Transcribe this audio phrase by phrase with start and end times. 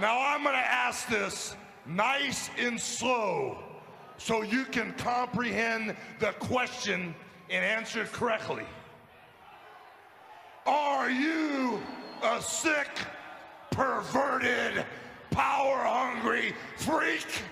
[0.00, 1.54] Now I'm going to ask this
[1.86, 3.58] nice and slow
[4.16, 7.14] so you can comprehend the question
[7.48, 8.64] and answer it correctly.
[10.66, 11.80] Are you
[12.24, 12.88] a sick,
[13.70, 14.84] perverted,
[15.30, 17.42] power hungry freak?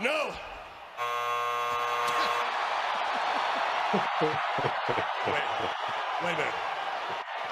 [0.00, 0.30] No.
[5.26, 5.42] wait,
[6.22, 6.77] wait a minute.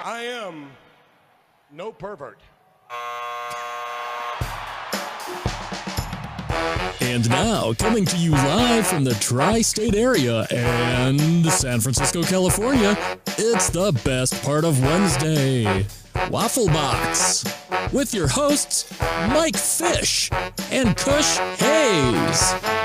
[0.03, 0.71] I am
[1.71, 2.39] no pervert.
[7.01, 12.97] And now, coming to you live from the tri state area and San Francisco, California,
[13.37, 15.85] it's the best part of Wednesday
[16.29, 17.43] Waffle Box
[17.91, 18.91] with your hosts,
[19.29, 20.29] Mike Fish
[20.71, 22.76] and Kush Hayes.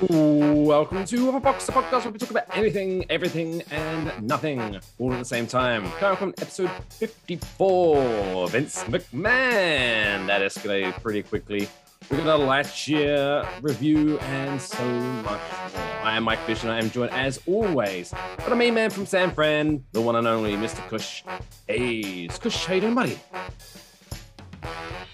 [0.00, 5.12] Welcome to Waffle Box, the podcast where we talk about anything, everything, and nothing all
[5.12, 5.90] at the same time.
[5.98, 10.28] Coming from episode 54, Vince McMahon.
[10.28, 11.68] That escalated pretty quickly.
[12.12, 15.40] We're gonna Lightyear review and so much
[15.74, 15.82] more.
[16.04, 19.04] I am Mike Fish and I am joined as always by the main man from
[19.04, 20.86] San Fran, the one and only Mr.
[20.88, 21.24] Kush
[21.66, 22.38] Hayes.
[22.38, 23.18] Kush, how you doing, buddy?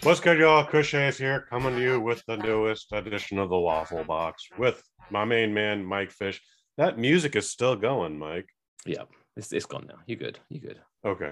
[0.05, 0.67] What's good, y'all?
[0.67, 4.83] Kush Hayes here, coming to you with the newest edition of the Waffle Box with
[5.11, 6.43] my main man, Mike Fish.
[6.77, 8.47] That music is still going, Mike.
[8.85, 10.01] Yeah, it's, it's gone now.
[10.07, 10.39] You good?
[10.51, 10.79] You good?
[11.07, 11.31] Okay.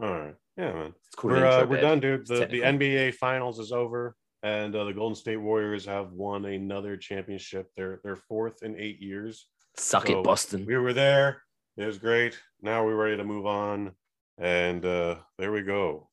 [0.00, 0.36] All right.
[0.56, 0.94] Yeah, man.
[1.04, 1.30] It's cool.
[1.30, 2.28] We're, uh, we're done, dude.
[2.28, 2.60] The, the.
[2.60, 7.66] NBA Finals is over, and uh, the Golden State Warriors have won another championship.
[7.76, 9.48] They're they're fourth in eight years.
[9.76, 10.64] Suck So, it, Boston.
[10.64, 11.42] We were there.
[11.76, 12.38] It was great.
[12.62, 13.90] Now we're ready to move on,
[14.38, 16.09] and uh, there we go.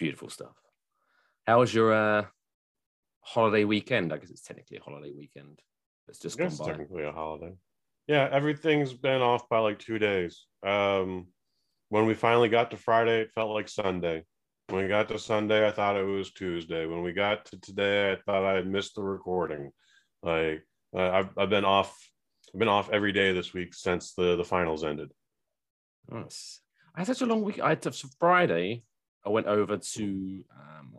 [0.00, 0.56] Beautiful stuff.
[1.46, 2.24] How was your uh,
[3.20, 4.14] holiday weekend?
[4.14, 5.60] I guess it's technically a holiday weekend.
[6.08, 6.64] It's just gone by.
[6.64, 7.52] technically a holiday.
[8.06, 10.46] Yeah, everything's been off by like two days.
[10.66, 11.26] Um,
[11.90, 14.24] when we finally got to Friday, it felt like Sunday.
[14.68, 16.86] When we got to Sunday, I thought it was Tuesday.
[16.86, 19.70] When we got to today, I thought I had missed the recording.
[20.22, 20.64] Like
[20.96, 21.94] uh, I've I've been off.
[22.54, 25.12] I've been off every day this week since the the finals ended.
[26.08, 26.62] Nice.
[26.94, 27.60] I had such a long week.
[27.60, 28.82] I had to, Friday.
[29.24, 30.96] I went over to um,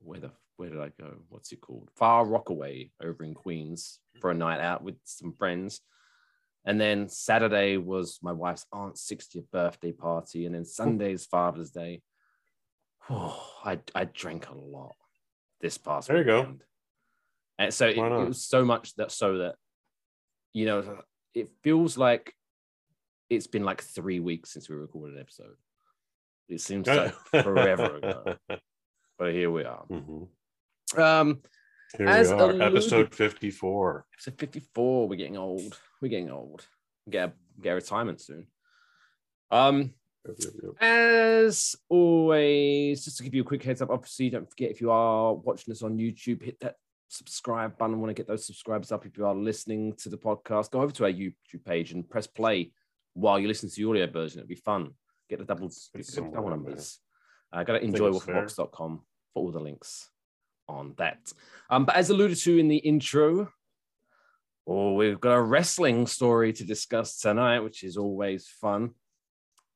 [0.00, 1.16] where the where did I go?
[1.28, 1.90] What's it called?
[1.96, 5.80] Far Rockaway over in Queens for a night out with some friends.
[6.64, 12.02] And then Saturday was my wife's aunt's 60th birthday party, and then Sunday's Father's Day.
[13.08, 14.96] Oh, I I drank a lot
[15.60, 16.40] this past There you go.
[16.40, 16.64] weekend.
[17.58, 19.54] And so it, it was so much that so that
[20.52, 20.98] you know
[21.34, 22.32] it feels like
[23.30, 25.56] it's been like three weeks since we recorded an episode.
[26.48, 28.36] It seems like forever ago,
[29.18, 29.84] but here we are.
[29.90, 30.28] Mhm.
[30.96, 31.42] Um,
[31.96, 34.06] Here As we are, alluded- episode fifty-four.
[34.14, 35.78] episode 54, we're getting old.
[36.00, 36.66] We're getting old.
[37.10, 38.46] Get get retirement soon.
[39.50, 39.94] Um,
[40.80, 44.90] As always, just to give you a quick heads up, obviously, don't forget if you
[44.90, 46.76] are watching us on YouTube, hit that
[47.08, 48.00] subscribe button.
[48.00, 49.06] want to get those subscribers up.
[49.06, 52.26] If you are listening to the podcast, go over to our YouTube page and press
[52.26, 52.72] play
[53.14, 54.40] while you listen to the audio version.
[54.40, 54.90] It'd be fun.
[55.28, 57.00] Get the double, get the double numbers.
[57.52, 57.80] Uh, go to
[58.26, 58.42] there.
[59.32, 60.10] for all the links
[60.68, 61.32] on that.
[61.70, 63.50] Um, but as alluded to in the intro,
[64.66, 68.90] oh, we've got a wrestling story to discuss tonight, which is always fun.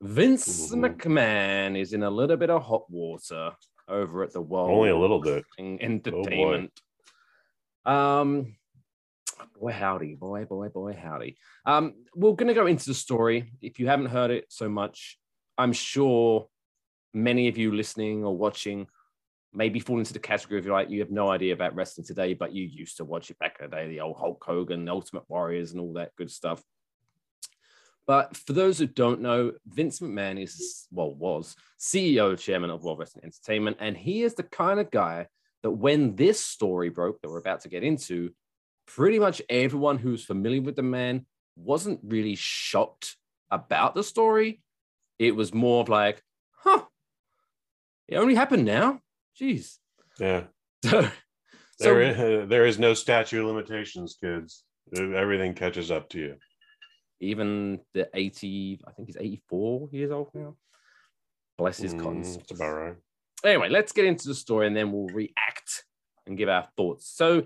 [0.03, 0.97] Vince Mhm.
[0.97, 3.53] McMahon is in a little bit of hot water
[3.87, 5.45] over at the World Only a little bit.
[5.59, 6.81] Wrestling Entertainment.
[7.85, 8.57] um,
[9.59, 11.37] boy howdy, boy, boy, boy howdy.
[11.67, 13.53] Um, we're going to go into the story.
[13.61, 15.19] If you haven't heard it so much,
[15.61, 16.49] I'm sure
[17.13, 18.87] many of you listening or watching
[19.53, 22.55] maybe fall into the category of like you have no idea about wrestling today, but
[22.55, 25.73] you used to watch it back in the day, the old Hulk Hogan, Ultimate Warriors,
[25.73, 26.63] and all that good stuff.
[28.07, 32.99] But for those who don't know, Vince McMahon is, well, was CEO, chairman of World
[32.99, 33.77] Wrestling Entertainment.
[33.81, 35.27] And he is the kind of guy
[35.63, 38.31] that when this story broke that we're about to get into,
[38.87, 43.17] pretty much everyone who's familiar with the man wasn't really shocked
[43.51, 44.63] about the story.
[45.21, 46.23] It was more of like,
[46.57, 46.85] huh,
[48.09, 49.01] it only happened now.
[49.39, 49.77] Jeez.
[50.19, 50.45] Yeah.
[51.79, 54.65] So, There so is, there is no statute of limitations, kids.
[54.95, 56.35] Everything catches up to you.
[57.21, 60.57] even the 80, I think he's 84 years old now.
[61.57, 62.37] Bless his Mm, cons.
[62.37, 62.95] That's about right.
[63.45, 65.85] anyway, let's get into the story and then we'll react
[66.27, 67.07] and give our thoughts.
[67.09, 67.45] So,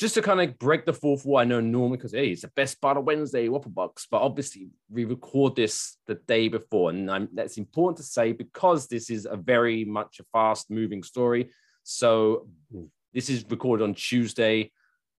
[0.00, 2.48] just to kind of break the fourth wall, I know normally because hey, it's the
[2.56, 7.10] best part of Wednesday Waffle Box, but obviously we record this the day before, and
[7.10, 11.50] I'm, that's important to say because this is a very much a fast moving story.
[11.82, 12.88] So, Mm.
[13.12, 14.72] this is recorded on Tuesday,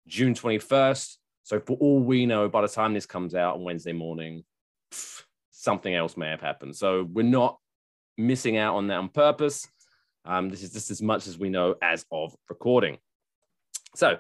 [0.07, 1.19] June 21st.
[1.43, 4.45] So for all we know, by the time this comes out on Wednesday morning,
[4.91, 6.75] pff, something else may have happened.
[6.75, 7.59] So we're not
[8.17, 9.69] missing out on that on purpose.
[10.25, 12.97] Um, this is just as much as we know as of recording.
[13.95, 14.19] So,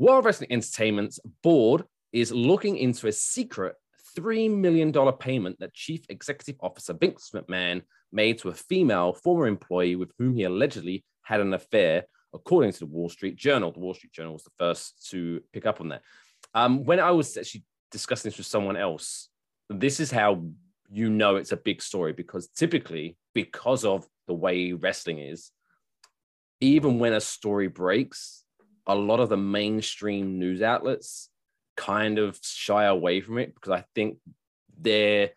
[0.00, 3.74] World Wrestling Entertainment's board is looking into a secret
[4.16, 9.96] $3 million payment that Chief Executive Officer Vince McMahon made to a female former employee
[9.96, 13.72] with whom he allegedly had an affair, according to the Wall Street Journal.
[13.72, 16.00] The Wall Street Journal was the first to pick up on that.
[16.54, 19.28] Um, when I was actually discussing this with someone else,
[19.68, 20.46] this is how
[20.90, 25.50] you know it's a big story because typically, because of the way wrestling is,
[26.62, 28.44] even when a story breaks,
[28.92, 31.28] a lot of the mainstream news outlets
[31.76, 34.18] kind of shy away from it because I think
[34.78, 35.30] they're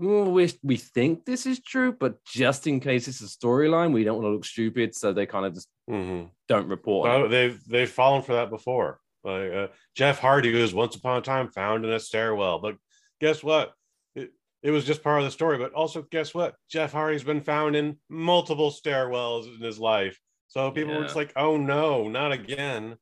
[0.00, 4.04] "Mm, we, we think this is true, but just in case it's a storyline, we
[4.04, 7.08] don't want to look stupid, so they kind of just hmm don't report.
[7.08, 9.00] Well, they've they've fallen for that before.
[9.22, 12.76] Like uh, Jeff Hardy was once upon a time found in a stairwell, but
[13.20, 13.74] guess what?
[14.14, 14.32] It,
[14.62, 15.58] it was just part of the story.
[15.58, 16.54] But also, guess what?
[16.70, 20.18] Jeff Hardy's been found in multiple stairwells in his life.
[20.50, 22.96] So people were just like, "Oh no, not again!"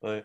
[0.00, 0.24] Like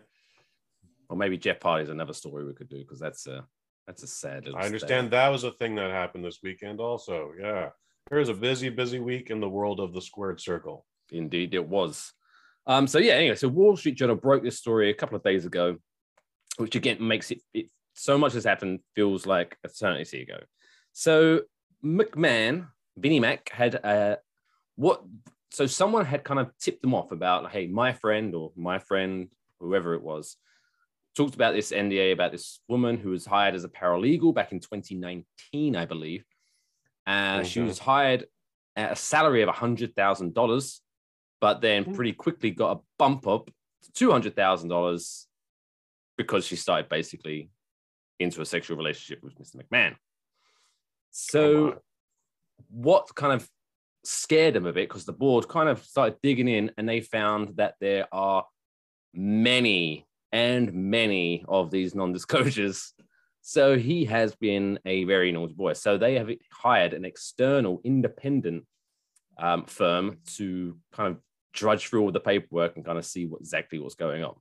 [1.10, 3.46] Or maybe Jeff Hardy's another story we could do because that's a
[3.86, 4.48] that's a sad.
[4.56, 6.80] I understand that was a thing that happened this weekend.
[6.80, 7.68] Also, yeah,
[8.08, 10.86] there was a busy, busy week in the world of the squared circle.
[11.10, 12.10] Indeed, it was.
[12.66, 15.44] Um, so yeah, anyway, so Wall Street Journal broke this story a couple of days
[15.44, 15.76] ago,
[16.56, 20.38] which again makes it, it so much has happened feels like eternity ago.
[20.94, 21.42] So
[21.84, 24.18] McMahon, Vinnie Mac had a
[24.76, 25.02] what?
[25.52, 29.28] So someone had kind of tipped them off about, hey, my friend or my friend,
[29.60, 30.38] whoever it was,
[31.14, 34.60] talked about this NDA about this woman who was hired as a paralegal back in
[34.60, 36.24] 2019, I believe.
[37.06, 37.66] Uh, She Mhm.
[37.66, 38.28] was hired
[38.76, 40.80] at a salary of $100,000,
[41.38, 41.92] but then Hmm.
[41.92, 43.50] pretty quickly got a bump up
[43.82, 45.28] to $200,000
[46.16, 47.50] because she started basically
[48.18, 49.56] into a sexual relationship with Mr.
[49.56, 49.96] McMahon.
[51.10, 51.80] So, on.
[52.70, 53.50] what kind of
[54.04, 57.56] scared them a bit because the board kind of started digging in and they found
[57.56, 58.44] that there are
[59.14, 62.92] many and many of these non-disclosures.
[63.44, 65.72] So he has been a very naughty boy.
[65.72, 68.64] So they have hired an external independent
[69.36, 71.20] um, firm to kind of
[71.52, 74.36] drudge through all the paperwork and kind of see what exactly what's going on.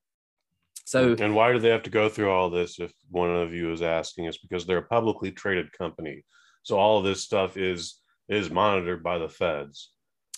[0.85, 3.71] So and why do they have to go through all this if one of you
[3.71, 4.25] is asking?
[4.25, 6.23] It's because they're a publicly traded company.
[6.61, 7.99] So all of this stuff is
[8.31, 9.91] is monitored by the feds.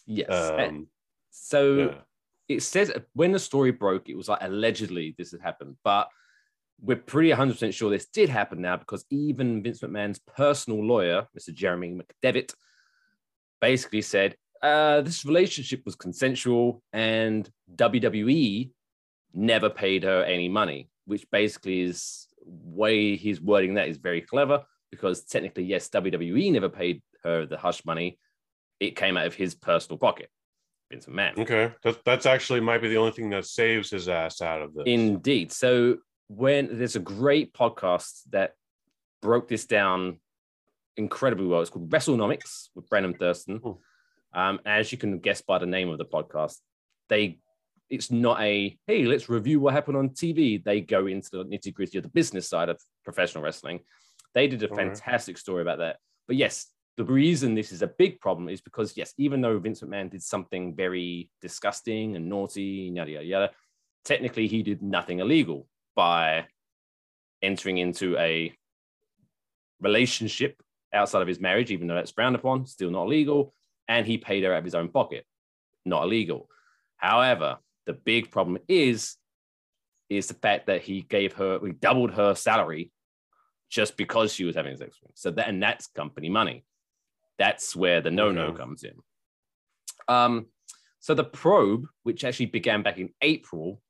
[0.06, 0.88] yes, Um,
[1.30, 1.96] so yeah.
[2.50, 6.10] it says when the story broke, it was like allegedly this had happened, but
[6.82, 11.54] we're pretty 100% sure this did happen now because even Vince McMahon's personal lawyer, Mr.
[11.54, 12.54] Jeremy McDevitt,
[13.62, 18.72] basically said uh, this relationship was consensual and WWE
[19.34, 24.64] never paid her any money, which basically is way he's wording that is very clever
[24.90, 28.18] because technically, yes, WWE never paid her the hush money.
[28.80, 30.30] It came out of his personal pocket,
[30.92, 31.38] Vince McMahon.
[31.40, 34.74] Okay, that, that's actually might be the only thing that saves his ass out of
[34.74, 34.84] this.
[34.86, 35.52] Indeed.
[35.52, 35.98] So
[36.28, 38.54] when there's a great podcast that
[39.22, 40.20] broke this down
[40.98, 41.62] incredibly well.
[41.62, 43.58] It's called WrestleNomics with Brandon Thurston.
[43.58, 43.72] Hmm.
[44.40, 46.58] Um, as you can guess by the name of the podcast,
[47.10, 47.40] they
[47.90, 50.64] it's not a hey, let's review what happened on TV.
[50.64, 53.82] They go into the nitty gritty of the business side of professional wrestling.
[54.34, 54.88] They did a All right.
[54.88, 55.98] fantastic story about that.
[56.28, 59.82] But yes, the reason this is a big problem is because yes, even though Vince
[59.82, 63.50] McMahon did something very disgusting and naughty, yada yada yada,
[64.06, 66.46] technically he did nothing illegal by
[67.42, 68.54] entering into a
[69.82, 70.62] relationship
[70.94, 73.54] outside of his marriage, even though that's frowned upon, still not illegal.
[73.88, 75.26] And he paid her out of his own pocket,
[75.86, 76.48] not illegal.
[76.98, 79.18] However, the big problem is
[80.10, 82.92] is the fact that he gave her, we doubled her salary
[83.70, 85.14] just because she was having sex with him.
[85.16, 86.64] So that and that's company money.
[87.38, 88.58] That's where the no-no Okay.
[88.58, 88.96] comes in.
[90.08, 90.48] Um,
[91.00, 93.82] so the probe, which actually began back in April,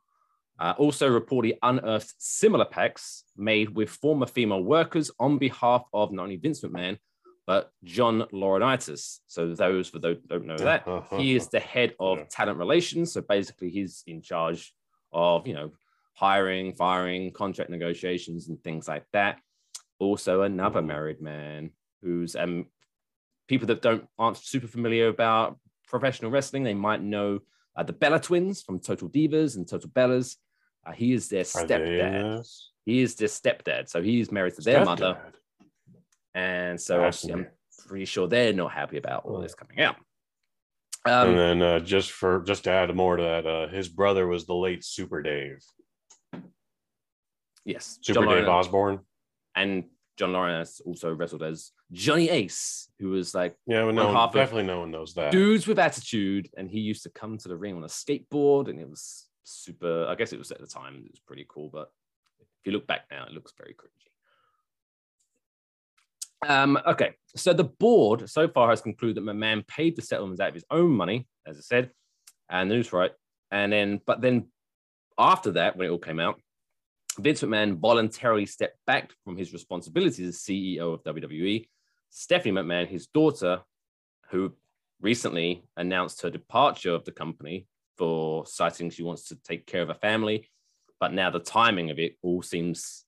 [0.59, 6.23] uh, also reportedly unearthed similar packs made with former female workers on behalf of not
[6.23, 6.97] only Vince McMahon,
[7.45, 9.19] but John Laurinaitis.
[9.27, 12.25] So those for those who don't know that, he is the head of Yeah.
[12.29, 13.11] talent relations.
[13.11, 14.73] So basically, he's in charge
[15.11, 15.71] of you know
[16.13, 19.39] hiring, firing, contract negotiations, and things like that.
[19.99, 20.87] Also, another Mhm.
[20.87, 21.71] married man
[22.01, 22.67] who's um
[23.47, 27.39] people that don't aren't super familiar about professional wrestling, they might know
[27.75, 30.35] uh, the Bella twins from Total Divas and Total Bellas.
[30.85, 32.47] Uh, he is their in stepdad.
[32.85, 35.17] He is their stepdad, so he is married to their mother,
[36.33, 37.47] and so I'm
[37.87, 39.95] pretty sure they're not happy about all this coming out.
[41.05, 44.27] and Um, then uh, just for just to add more to that, uh, his brother
[44.27, 45.59] was the late Super Dave.
[47.65, 48.99] Yes, Super John Dave Osborne.
[49.55, 49.85] and
[50.17, 54.63] John Lawrence also wrestled as Johnny Ace, who was like Yeah, well, no One definitely
[54.63, 55.31] no one knows that.
[55.31, 58.79] dudes with attitude, and he used to come to the ring on a skateboard, and
[58.79, 60.05] it was super.
[60.07, 61.91] I guess it was at the time it was pretty cool, but
[62.39, 64.09] if you look back now, it looks very cringy.
[66.47, 70.49] Um, okay, so the board so far has concluded that McMahon paid the settlements out
[70.49, 71.91] of his own money, as I said,
[72.49, 73.11] and the news right,
[73.49, 74.47] and then but then
[75.17, 76.39] after that, when it all came out,
[77.19, 81.67] Vince McMahon voluntarily stepped back from his responsibilities as CEO of WWE.
[82.09, 83.61] Stephanie McMahon, his daughter,
[84.29, 84.53] who
[85.01, 87.67] recently announced her departure of the company
[87.97, 90.49] for citing she wants to take care of her family.
[90.99, 93.05] But now the timing of it all seems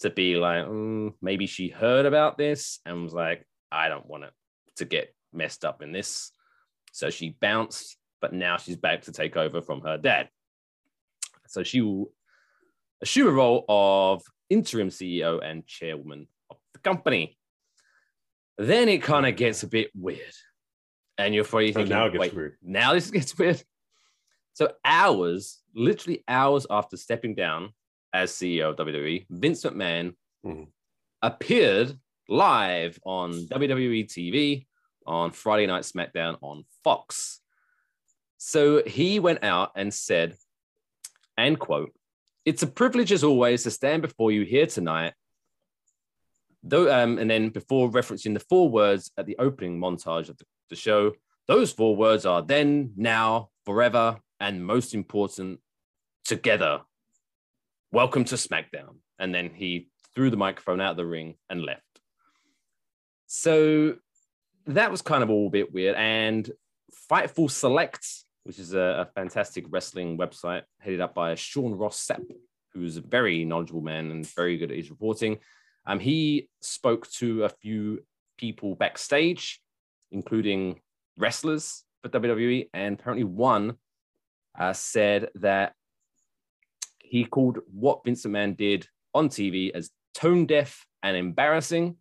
[0.00, 4.24] to be like, mm, maybe she heard about this and was like, I don't want
[4.24, 4.32] it
[4.76, 6.32] to get messed up in this.
[6.92, 10.28] So she bounced, but now she's back to take over from her dad.
[11.46, 12.12] So she will
[13.02, 17.36] assume a role of interim CEO and chairwoman of the company.
[18.58, 20.20] Then it kind of gets a bit weird.
[21.18, 22.56] And you're probably thinking, now it gets wait, weird.
[22.62, 23.62] now this gets weird.
[24.54, 27.70] So hours, literally hours after stepping down
[28.12, 30.68] as CEO of WWE, Vince McMahon Mhm.
[31.22, 31.98] appeared
[32.28, 34.66] live on WWE TV
[35.06, 37.40] on Friday Night SmackDown on Fox.
[38.38, 40.36] So he went out and said,
[41.36, 41.92] and quote,
[42.44, 45.14] it's a privilege as always to stand before you here tonight.
[46.62, 50.44] Though, um, and then before referencing the four words at the opening montage of the,
[50.70, 51.12] the show,
[51.46, 55.60] those four words are then, now, forever, and most important,
[56.24, 56.80] together.
[57.92, 58.96] Welcome to SmackDown.
[59.18, 61.82] And then he threw the microphone out of the ring and left.
[63.26, 63.96] So
[64.66, 65.96] that was kind of all a bit weird.
[65.96, 66.50] And
[67.10, 68.06] Fightful Select,
[68.44, 72.24] which is a, a fantastic wrestling website headed up by Sean Ross Sapp,
[72.72, 75.38] who's a very knowledgeable man and very good at his reporting.
[75.86, 78.04] Um, he spoke to a few
[78.38, 79.60] people backstage,
[80.12, 80.80] including
[81.16, 83.76] wrestlers for WWE, and apparently one
[84.58, 85.74] uh, said that
[87.00, 91.96] he called what Vince McMahon did on TV as tone deaf and embarrassing.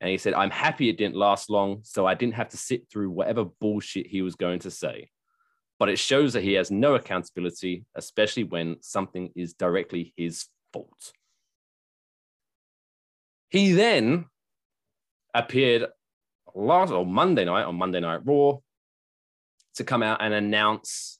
[0.00, 2.88] And he said, I'm happy it didn't last long, so I didn't have to sit
[2.90, 5.10] through whatever bullshit he was going to say.
[5.78, 11.12] But it shows that he has no accountability, especially when something is directly his fault.
[13.50, 14.26] He then
[15.34, 15.86] appeared
[16.54, 18.58] last or Monday night on Monday Night Raw
[19.76, 21.18] to come out and announce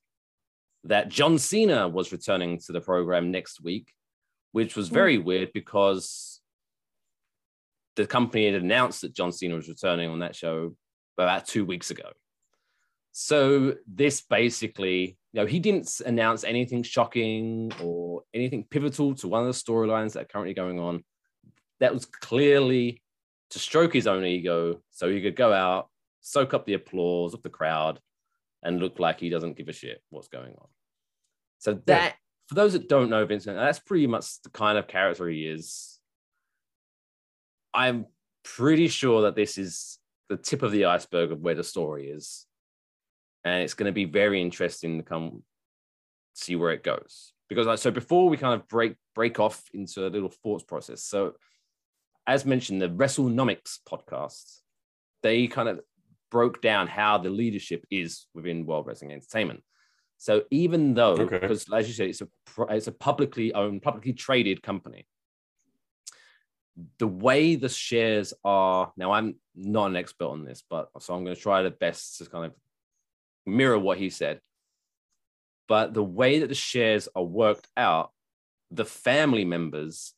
[0.85, 3.93] that John Cena was returning to the program next week,
[4.53, 4.95] which was hmm.
[4.95, 6.41] very weird because
[7.97, 10.75] the company had announced that John Cena was returning on that show
[11.17, 12.11] about two weeks ago.
[13.13, 19.41] So this basically, you know, he didn't announce anything shocking or anything pivotal to one
[19.41, 21.05] of the storylines that are currently going on.
[21.81, 23.03] That was clearly
[23.51, 25.89] to stroke his own ego so he could go out,
[26.21, 28.01] soak up the applause of the crowd,
[28.63, 30.69] and look like he doesn't give a shit what's going on.
[31.59, 35.29] So that, for those that don't know Vincent, that's pretty much the kind of character
[35.29, 35.99] he is.
[37.75, 38.07] I'm
[38.45, 39.99] pretty sure that this is
[40.29, 42.47] the tip of the iceberg of where the story is.
[43.45, 45.43] And it's going to be very interesting to come
[46.35, 47.33] see where it goes.
[47.49, 51.03] Because like, so before we kind of break break off into a little thoughts process.
[51.03, 51.35] So
[52.27, 54.61] as mentioned, the WrestleNomics podcast,
[55.23, 55.81] they kind of
[56.31, 59.63] broke down how the leadership is within World Wrestling Entertainment.
[60.19, 61.39] So even though, Okay.
[61.39, 62.29] because as you said, it's a
[62.71, 65.07] it's a publicly owned, publicly traded company.
[66.99, 71.25] The way the shares are now, I'm not an expert on this, but so I'm
[71.25, 72.53] going to try the best to kind of
[73.49, 74.41] mirror what he said.
[75.69, 78.13] But the way that the shares are worked out,
[78.71, 80.15] the family members,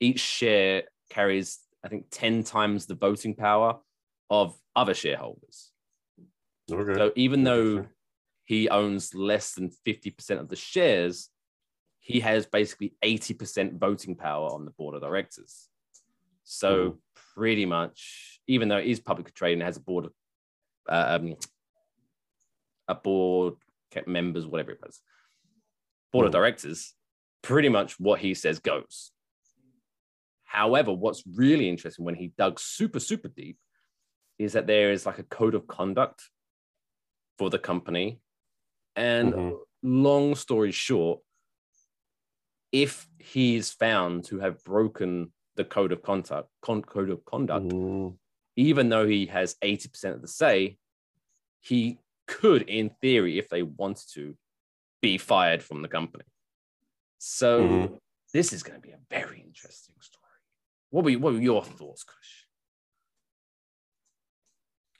[0.00, 3.78] each share carries, I think, 10 times the voting power
[4.28, 5.70] of other shareholders.
[6.70, 6.94] Okay.
[6.94, 7.86] So even though
[8.44, 11.28] he owns less than 50% of the shares,
[12.00, 15.68] he has basically 80% voting power on the board of directors.
[16.44, 16.98] So
[17.34, 20.12] pretty much, even though it is publicly traded and has a board, of,
[20.88, 21.36] uh, um,
[22.90, 23.54] a board
[24.06, 25.00] members, whatever it was,
[26.12, 26.38] board of Hmm.
[26.38, 26.94] directors,
[27.42, 29.12] pretty much what he says goes.
[30.44, 33.58] However, what's really interesting when he dug super, super deep
[34.38, 36.28] is that there is like a code of conduct
[37.38, 38.20] for the company.
[38.96, 39.60] And Mhm.
[39.82, 41.22] long story short,
[42.72, 47.66] if he is found to have broken the code of conduct, con- code of conduct,
[47.66, 48.18] Mm,
[48.56, 50.78] even though he has 80% of the say,
[51.60, 51.98] he
[52.30, 54.36] could, in theory, if they wanted to,
[55.02, 56.24] be fired from the company.
[57.18, 57.98] So Mhm.
[58.34, 60.24] this is going to be a very interesting story.
[60.90, 62.32] What were, what were your thoughts, Kush?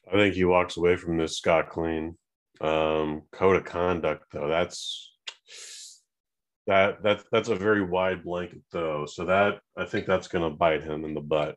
[0.09, 2.17] I think he walks away from this Scott clean.
[2.61, 5.15] Um, code of conduct, though, that's
[6.67, 9.07] that that that's a very wide blanket, though.
[9.07, 11.57] So that I think that's going to bite him in the butt.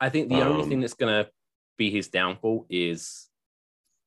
[0.00, 1.30] I think the only Um, thing that's going to
[1.78, 3.28] be his downfall is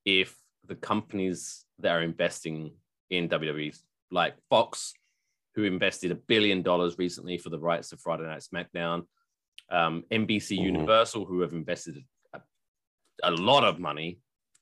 [0.04, 2.72] if the companies that are investing
[3.10, 3.76] in WWE,
[4.10, 4.94] like Fox,
[5.54, 9.06] who invested a billion dollars recently for the rights to Friday Night SmackDown,
[9.70, 10.64] um, NBC Mhm.
[10.64, 12.02] Universal, who have invested
[12.32, 12.40] a,
[13.22, 14.20] a lot of money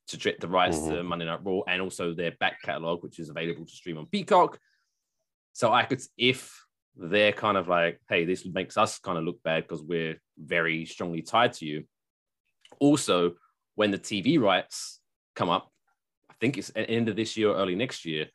[0.08, 3.28] to get the rights to Monday Night Raw and also their back catalog, which is
[3.28, 4.58] available to stream on Peacock.
[5.52, 6.64] So I could, if
[6.96, 10.84] they're kind of like, hey, this makes us kind of look bad because we're very
[10.84, 11.84] strongly tied to you.
[12.80, 13.36] Also,
[13.76, 15.00] when the TV rights
[15.36, 15.70] come up,
[16.40, 18.26] think it's at the end of this year or early next year,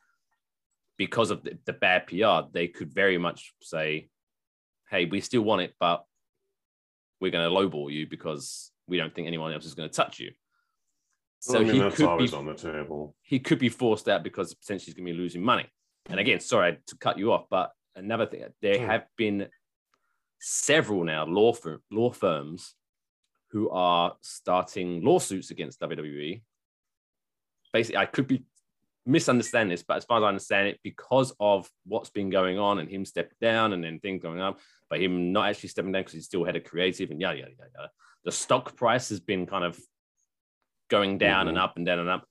[0.97, 4.09] because of the, the bad PR, they could very much say,
[4.89, 6.05] hey, we still want it, but
[7.19, 10.19] we're going to lowball you because we don't think anyone else is going to touch
[10.19, 10.31] you.
[11.39, 13.15] So I mean, he that's could always be on the table.
[13.21, 15.65] he could be forced out because potentially he's going to be losing money.
[16.07, 18.85] And again, sorry to cut you off, but another thing, there Hmm.
[18.85, 19.47] have been
[20.39, 22.75] several now law firm, law firms
[23.51, 26.41] who are starting lawsuits against WWE.
[27.75, 28.45] Basically, I could be
[29.05, 32.79] misunderstanding this, but as far as I understand it, because of what's been going on
[32.79, 36.03] and him stepping down and then things going up, but him not actually stepping down
[36.03, 37.69] because he's still head of creative and yada yada yada.
[37.75, 37.89] yada.
[38.23, 39.77] The stock price has been kind of
[40.89, 41.65] going down and mm-hmm.
[41.65, 42.25] up and down and up.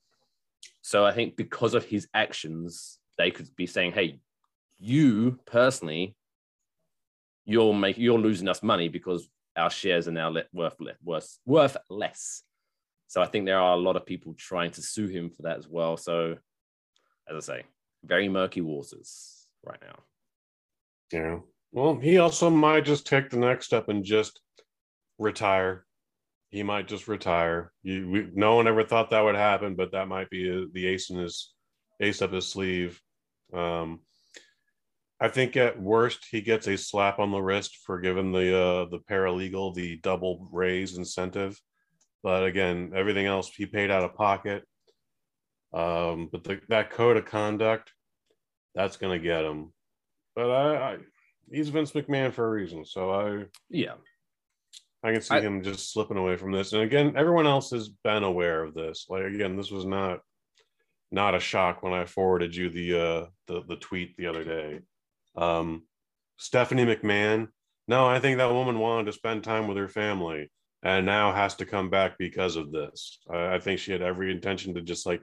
[0.81, 4.19] So I think because of his actions, they could be saying, "Hey,
[4.79, 6.15] you personally,
[7.45, 11.77] you're making you're losing us money because our shares are now let, worth worth worth
[11.87, 12.41] less."
[13.15, 15.57] So I think there are a lot of people trying to sue him for that
[15.57, 15.95] as well.
[15.95, 16.35] So,
[17.29, 17.63] as I say,
[18.03, 19.99] very murky waters right now.
[21.13, 21.39] Yeah.
[21.71, 24.41] Well, he also might just take the next step and just
[25.17, 25.85] retire.
[26.49, 27.71] He might just retire.
[27.83, 30.85] You, we, no one ever thought that would happen, but that might be a, the
[30.85, 31.53] ace in his
[32.01, 32.99] ace up his sleeve.
[33.53, 34.01] Um,
[35.21, 38.85] I think at worst he gets a slap on the wrist for giving the uh,
[38.91, 41.57] the paralegal the double raise incentive.
[42.25, 44.63] But again, everything else he paid out of pocket.
[45.75, 47.91] Um, but the, that code of conduct,
[48.73, 49.71] that's going to get him.
[50.35, 50.97] But I, I,
[51.51, 53.93] he's Vince McMahon for a reason, so I, Yeah,
[55.03, 56.73] I can see I- him just slipping away from this.
[56.73, 59.05] And again, everyone else has been aware of this.
[59.07, 60.17] Like again, this was not,
[61.11, 64.79] not a shock when I forwarded you the uh, the the tweet the other day.
[65.37, 65.83] Um,
[66.37, 67.49] Stephanie McMahon.
[67.87, 70.49] No, I think that woman wanted to spend time with her family,
[70.83, 73.19] and now has to come back because of this.
[73.29, 75.21] I, I think she had every intention to just like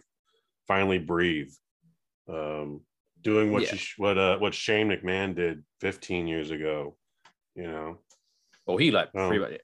[0.66, 1.52] finally breathe.
[2.28, 2.80] Um,
[3.22, 3.74] doing what Yeah.
[3.76, 6.96] she, what uh, what Shane McMahon did 15 years ago.
[7.54, 7.98] You know,
[8.66, 9.28] Well, he like Oh.
[9.28, 9.60] pretty much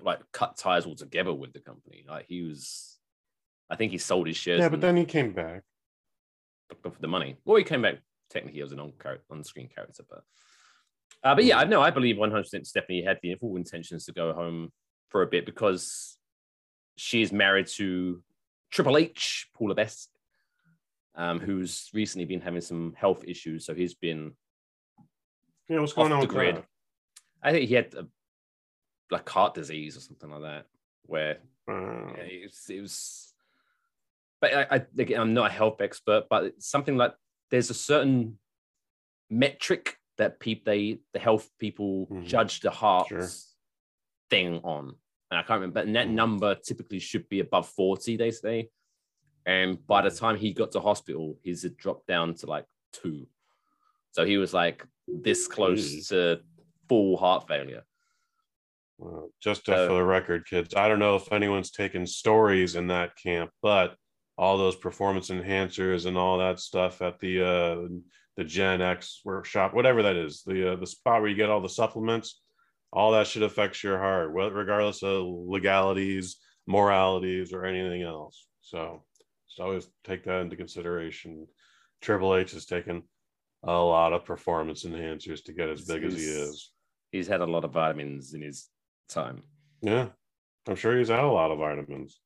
[0.00, 2.04] like cut ties altogether with the company.
[2.08, 2.98] Like he was,
[3.68, 4.60] I think he sold his shares.
[4.60, 5.62] yeah, but then he came back.
[6.82, 7.36] for the money.
[7.44, 7.96] Well, he came back
[8.30, 8.92] technically as an on
[9.30, 10.22] on-screen character, but
[11.24, 14.32] uh, but yeah, I know I believe 100% Stephanie had the full intentions to go
[14.32, 14.70] home
[15.08, 16.18] for a bit because
[16.96, 18.22] she is married to
[18.70, 20.10] Triple H, Paul Best,
[21.14, 23.64] um, who's recently been having some health issues.
[23.64, 24.32] So he's been,
[25.68, 26.56] Yeah, what's going on the grid.
[26.56, 26.64] that?
[27.42, 28.06] I think he had a,
[29.10, 30.66] like heart disease or something like that,
[31.06, 33.34] where Yeah, it was, it was
[34.40, 37.14] but I, I again, I'm not a health expert, but it's something like
[37.50, 38.38] there's a certain
[39.30, 42.24] metric that people they the health people Mhm.
[42.24, 43.28] judge the heart Sure.
[44.30, 44.94] Thing on.
[45.30, 46.12] And I can't remember, but that Mhm.
[46.12, 48.70] number typically should be above 40, they say.
[49.44, 50.18] And by the Mhm.
[50.18, 53.26] time he got to hospital, his had dropped down to like two.
[54.12, 56.42] So he was like this close to
[56.88, 57.84] full heart failure.
[58.98, 62.88] Well, just uh, for the record, kids, I don't know if anyone's taken stories in
[62.88, 63.96] that camp, but
[64.36, 67.88] all those performance enhancers and all that stuff at the uh,
[68.36, 71.60] the Gen X workshop, whatever that is, the uh, the spot where you get all
[71.60, 72.40] the supplements,
[72.92, 78.46] all that shit affects your heart, regardless of legalities, moralities, or anything else.
[78.62, 79.04] So
[79.46, 81.46] just always take that into consideration.
[82.00, 83.02] Triple H has taken
[83.64, 86.72] a lot of performance enhancers to get as big as he is.
[87.10, 88.68] He's had a lot of vitamins in his
[89.08, 89.42] time.
[89.82, 90.08] Yeah,
[90.66, 92.20] I'm sure he's had a lot of vitamins.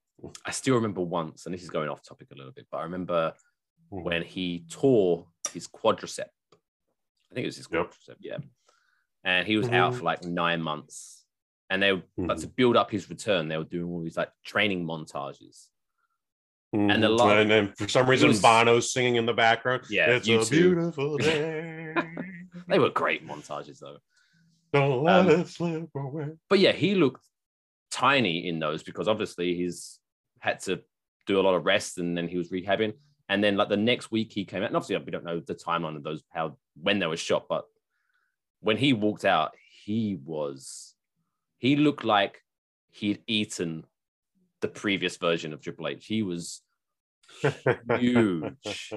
[0.44, 2.83] I still remember once, and this is going off topic a little bit, but I
[2.85, 3.35] remember
[3.92, 4.03] Mhm.
[4.05, 6.29] when he tore his quadricep.
[7.31, 7.90] I think it was his Yep.
[7.90, 8.38] quadricep, yeah.
[9.24, 9.96] And he was out Mhm.
[9.98, 11.24] for like nine months.
[11.70, 12.56] And they, but to Mhm.
[12.56, 15.68] build up his return, they were doing all these like training montages.
[16.74, 16.92] Mhm.
[16.92, 19.85] And a lot- and then for some reason was- Bono's singing in the background.
[19.88, 20.50] Yeah, it's a U2.
[20.50, 21.94] beautiful day.
[22.68, 23.98] they were great montages though.
[24.72, 26.30] Don't let Um, it slip away.
[26.48, 27.24] But yeah, he looked
[27.90, 30.00] tiny in those because obviously he's
[30.40, 30.82] had to
[31.26, 32.94] do a lot of rest and then he was rehabbing.
[33.28, 35.54] And then like the next week he came out, and obviously we don't know the
[35.54, 37.66] timeline of those how when they were shot, but
[38.62, 39.53] when he walked out,
[39.85, 40.94] he was
[41.59, 42.42] he looked like
[42.90, 43.85] he'd eaten
[44.61, 46.07] the previous version of Triple H.
[46.07, 46.62] He was
[47.98, 48.92] huge.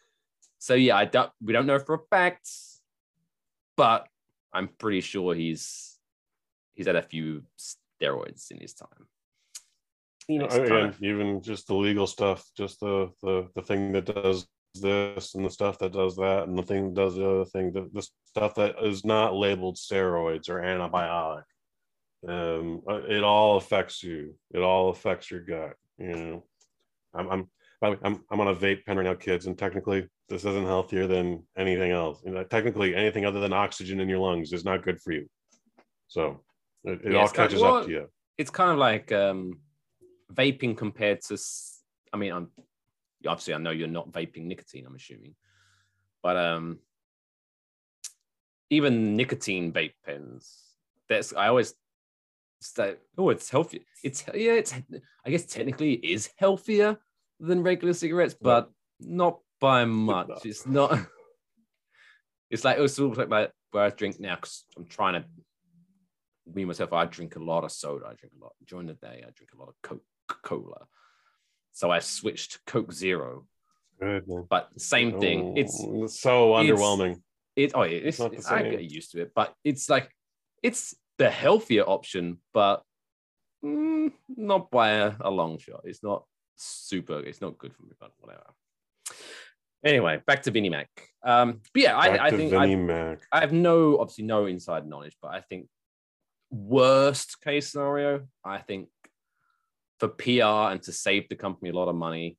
[0.58, 2.48] so yeah, I don't we don't know for a fact,
[3.76, 4.08] but
[4.52, 5.98] I'm pretty sure he's
[6.72, 9.06] he's had a few steroids in his time.
[10.28, 14.06] You know, Again, kinda- even just the legal stuff, just the, the the thing that
[14.06, 17.44] does this and the stuff that does that and the thing that does the other
[17.44, 21.42] thing, the, the stuff that is not labeled steroids or antibiotic.
[22.28, 24.34] Um, uh, it all affects you.
[24.52, 25.72] It all affects your gut.
[25.98, 26.44] You know,
[27.14, 29.58] I'm I'm by the way, I'm I'm on a vape pen right now, kids, and
[29.58, 32.20] technically this isn't healthier than anything else.
[32.24, 35.26] You know, technically anything other than oxygen in your lungs is not good for you.
[36.08, 36.42] So
[36.84, 38.06] it, it Yeah, all it's kind of- catches well, up to you.
[38.38, 39.60] it's kind of like um,
[40.32, 41.38] vaping compared to.
[42.12, 42.48] i mean, I'm
[43.26, 44.86] obviously I know you're not vaping nicotine.
[44.86, 45.34] I'm assuming,
[46.22, 46.78] but um,
[48.70, 50.58] even nicotine vape pens.
[51.08, 51.74] That's I always
[52.60, 53.84] say, oh, it's healthy.
[54.02, 54.74] It's yeah, it's
[55.24, 56.98] I guess technically it is healthier
[57.38, 60.44] than regular cigarettes, but not by much.
[60.44, 60.98] It's not.
[62.50, 65.24] It's like it's sort of like my, where I drink now because I'm trying to
[66.54, 68.06] me myself, I drink a lot of soda.
[68.06, 69.22] I drink a lot during the day.
[69.26, 70.02] I drink a lot of Coca
[70.42, 70.86] Cola.
[71.72, 73.46] So I switched to Coke Zero.
[74.00, 74.24] Good.
[74.48, 75.56] But same thing.
[75.56, 77.20] It's Oh, so it's- underwhelming.
[77.56, 77.72] it.
[77.74, 80.10] Oh, it's, not the I get used to it, but it's like
[80.62, 82.82] it's the healthier option, but
[83.64, 85.82] mm, not by a, a long shot.
[85.84, 86.24] It's not
[86.56, 87.20] super.
[87.20, 88.46] It's not good for me, but whatever.
[89.84, 90.88] Anyway, back to Vinnie Mac.
[91.22, 93.22] Um, but yeah, Back I, I think I, Mac.
[93.32, 95.68] I have no obviously no inside knowledge, but I think
[96.50, 98.88] worst case scenario, I think
[100.00, 102.38] for PR and to save the company a lot of money,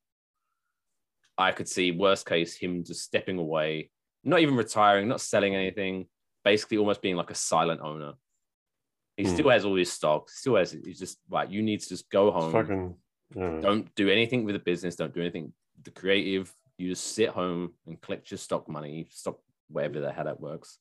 [1.38, 3.90] I could see worst case him just stepping away,
[4.24, 6.06] not even retiring, not selling anything,
[6.44, 8.14] basically almost being like a silent owner.
[9.16, 9.30] He Hmm.
[9.34, 12.30] still has all his stock, still has he's just like you need to just go
[12.32, 12.52] home.
[12.52, 12.96] fucking
[13.36, 13.60] yeah.
[13.60, 16.52] Don't do anything with the business, don't do anything the creative.
[16.78, 20.78] You just sit home and collect your stock money, stock wherever the how that works.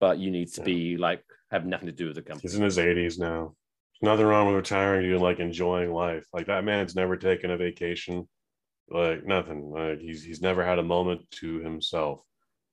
[0.00, 0.64] But you need to Yeah.
[0.66, 2.42] be like have nothing to do with the company.
[2.42, 3.56] He's in his 80s now.
[4.02, 6.26] Nothing wrong with retiring and like enjoying life.
[6.32, 8.28] Like that man's never taken a vacation.
[8.90, 9.70] Like nothing.
[9.70, 12.20] Like he's he's never had a moment to himself.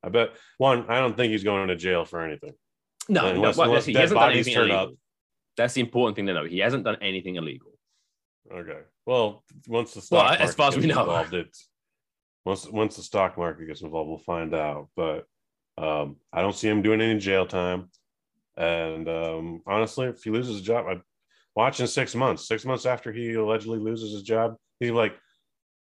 [0.03, 2.53] I bet one, I don't think he's going to jail for anything.
[3.07, 4.77] No, no, Unless- well, unless he dead hasn't bodies turn illegal.
[4.79, 4.89] up.
[5.57, 6.45] That's the important thing to know.
[6.45, 7.71] He hasn't done anything illegal.
[8.51, 8.79] Okay.
[9.05, 11.01] Well, once the stock Well, as market far as we gets know.
[11.01, 11.69] involved, it's
[12.45, 14.89] once once the stock market gets involved, we'll find out.
[14.95, 15.25] But
[15.77, 17.89] um, I don't see him doing any jail time.
[18.57, 21.01] And um, honestly, if he loses a job, I
[21.59, 22.47] watch in six months.
[22.47, 25.13] Six months after he allegedly loses his job, he's like,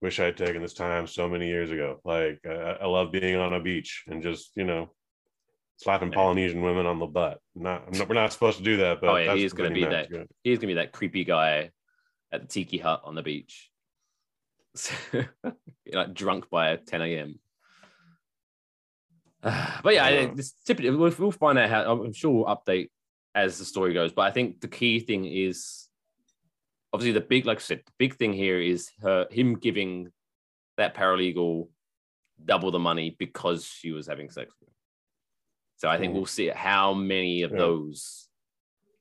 [0.02, 2.00] "Wish I had taken this time so many years ago.
[2.04, 4.90] Like, I, I love being on a beach and just you know."
[5.78, 7.40] Slapping Polynesian women on the butt.
[7.56, 9.72] Not, not, we're not supposed to do that, but Oh, yeah, that's he is gonna
[9.72, 10.12] be that.
[10.12, 10.28] good.
[10.44, 11.72] He's gonna be that creepy guy
[12.32, 13.72] at the tiki hut on the beach.
[15.92, 17.40] like drunk by 10 a.m.
[19.84, 20.32] but yeah, I- Yeah.
[20.36, 22.90] this typically we'll, we'll find out how I'm sure we'll update
[23.36, 24.12] as the story goes.
[24.12, 25.88] But I think the key thing is
[26.94, 30.12] obviously the big, like I said, the big thing here is her him giving
[30.78, 31.70] that paralegal
[32.44, 34.76] double the money because she was having sex with him.
[35.78, 36.16] So I think Mhm.
[36.16, 37.58] we'll see how many of Yeah.
[37.58, 38.30] those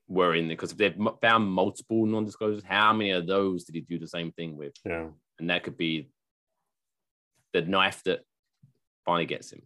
[0.07, 3.75] were in there because if they've m- found multiple non-disclosures, how many of those did
[3.75, 4.73] he do the same thing with?
[4.85, 5.11] Yeah.
[5.39, 6.09] And that could be
[7.53, 8.25] the knife that
[9.05, 9.61] finally gets him.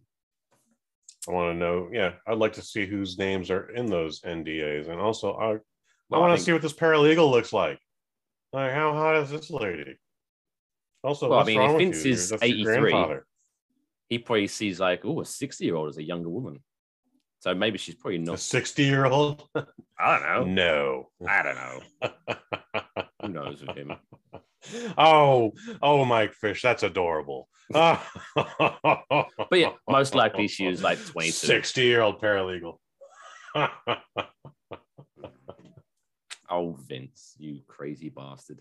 [1.28, 1.88] I want to know.
[1.92, 5.58] Yeah, I'd like to see whose names are in those NDAs, and also I, I
[6.08, 7.78] Well, I want to see what this paralegal looks like.
[8.52, 9.96] Like, how hot is this lady?
[11.02, 12.12] Also, Well, I mean, if Vince you?
[12.12, 13.20] is 83.
[14.08, 16.62] He probably sees like, oh, a 60-year-old is a younger woman.
[17.40, 18.40] So maybe she's probably A not.
[18.40, 19.48] sixty-year-old?
[19.54, 21.08] I don't know.
[21.20, 21.28] no.
[21.28, 23.04] I don't know.
[23.26, 23.92] Who knows with him?
[24.98, 27.48] oh, oh, Mike Fish, that's adorable.
[27.70, 28.00] but
[29.52, 31.32] yeah, most likely she was like 22.
[31.32, 32.78] Sixty-year-old paralegal.
[36.48, 38.60] Oh, Vince, you crazy bastard.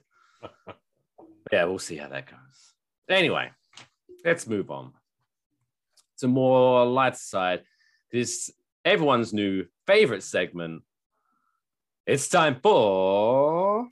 [1.52, 2.74] yeah, we'll see how that goes.
[3.08, 3.52] Anyway,
[4.24, 4.94] let's move on
[6.18, 7.62] to more light side.
[8.12, 8.50] This
[8.84, 10.82] everyone's new favorite segment.
[12.08, 13.88] It's time for.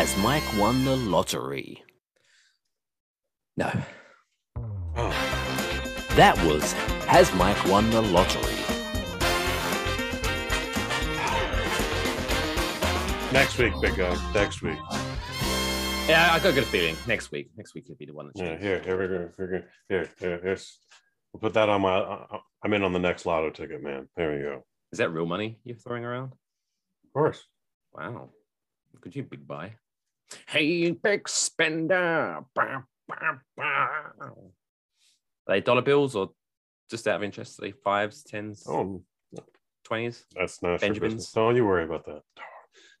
[0.00, 1.84] Has Mike won the lottery?
[3.58, 3.70] No.
[4.96, 5.10] Oh,
[6.16, 6.72] That was
[7.04, 8.54] Has Mike won the lottery?
[13.30, 14.16] next week, big guy.
[14.32, 14.78] Next week.
[16.08, 16.96] Yeah, I got a good feeling.
[17.06, 17.50] Next week.
[17.58, 19.12] Next week could be the one that Yeah, here, here, we go.
[19.18, 20.78] gonna, we're here, here, here's.
[21.34, 21.98] We'll put that on my.
[21.98, 24.08] Uh, I'm in on the next lotto ticket, man.
[24.16, 24.64] There we go.
[24.92, 26.32] Is that real money you're throwing around?
[27.04, 27.44] Of course.
[27.92, 28.30] Wow.
[29.02, 29.72] Could you big buy?
[30.46, 32.44] Hey, big spender.
[32.54, 33.64] Bah, bah, bah.
[34.20, 34.34] Are
[35.48, 36.30] they dollar bills or
[36.90, 37.58] just out of interest?
[37.58, 39.02] Are they fives, tens, Oh,
[39.84, 40.24] twenties?
[40.36, 41.14] that's not your Benjamins.
[41.14, 41.32] business.
[41.32, 42.22] Don't you worry about that.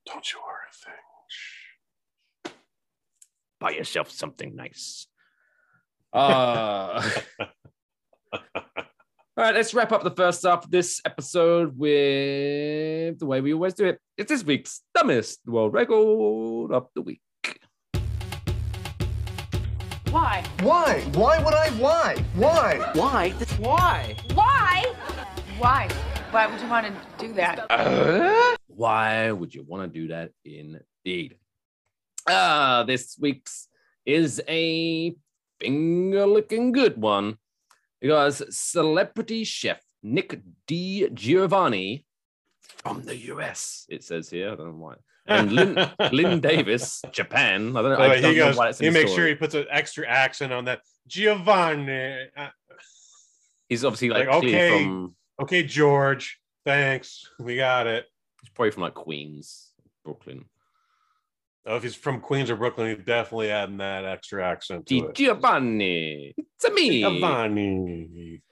[0.06, 0.94] Don't you worry a thing.
[1.28, 2.52] Shh.
[3.60, 5.06] Buy yourself something nice.
[6.12, 7.02] Uh,
[9.36, 13.54] all right, let's wrap up the first half of this episode with the way we
[13.54, 13.98] always do it.
[14.18, 17.20] It's this week's dumbest world record of the week.
[20.10, 20.44] Why?
[20.62, 21.00] Why?
[21.14, 21.70] Why would I?
[21.78, 22.16] Why?
[22.34, 22.90] Why?
[22.94, 23.30] Why?
[23.58, 24.16] Why?
[24.34, 24.94] Why?
[25.58, 25.88] Why?
[26.32, 27.70] Why would you want to do that?
[27.70, 31.36] Uh, Why would you want to do that indeed?
[32.28, 33.68] Ah, this week's
[34.04, 35.14] is a
[35.60, 37.36] finger looking good one
[38.00, 42.04] because celebrity chef Nick DiGiovanni
[42.82, 44.52] from the US, it says here.
[44.52, 44.94] I don't know why.
[45.26, 45.76] And Lynn,
[46.12, 47.76] Lynn Davis, Japan.
[47.76, 48.56] I don't, By I don't he know goes.
[48.56, 50.80] why that's in He makes sure he puts an extra accent on that.
[51.06, 52.28] Giovanni.
[52.36, 52.48] Uh,
[53.68, 54.70] He's obviously like, Like, okay.
[54.84, 56.40] from okay, George.
[56.64, 57.24] Thanks.
[57.38, 58.06] We got it.
[58.42, 59.70] he's probably from like Queens,
[60.04, 60.46] Brooklyn.
[61.66, 65.06] Oh, if he's from Queens or Brooklyn, he's definitely adding that extra accent to Di
[65.06, 65.14] it.
[65.14, 66.34] Giovanni.
[66.36, 67.00] It's a me.
[67.02, 68.42] Giovanni.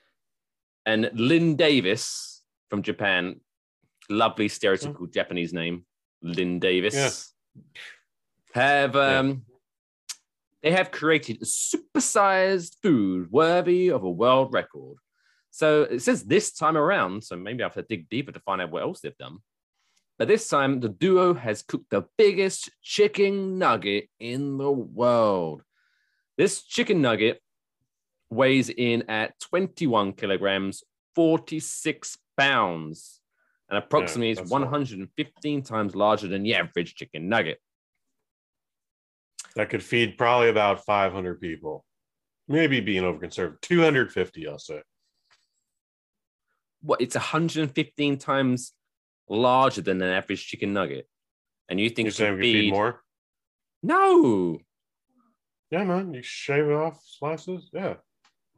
[0.84, 3.40] and Lynn Davis from Japan.
[4.10, 5.84] Lovely stereotypical Japanese name,
[6.22, 7.34] Lynn Davis.
[8.54, 9.18] Have Yeah.
[9.18, 9.42] um
[10.62, 14.96] they have created a supersized food worthy of a world record.
[15.50, 18.60] So it says this time around, so maybe I have to dig deeper to find
[18.60, 19.38] out what else they've done.
[20.18, 25.62] But this time, the duo has cooked the biggest chicken nugget in the world.
[26.36, 27.40] This chicken nugget
[28.28, 30.82] weighs in at 21 kilograms,
[31.14, 33.20] 46 pounds,
[33.68, 37.60] and approximately a 115 times larger than the average chicken nugget.
[39.54, 41.84] That could feed probably about 500 people.
[42.48, 43.60] Maybe being over conservative.
[43.60, 44.82] 250, I'll say.
[46.80, 47.00] What?
[47.00, 48.72] It's 115 times
[49.28, 51.08] larger than an average chicken nugget,
[51.68, 53.02] and you think You're saying we feed feed more?
[53.82, 54.58] No,
[55.70, 56.14] Yeah, man.
[56.14, 57.70] You shave it off slices.
[57.72, 57.94] Yeah.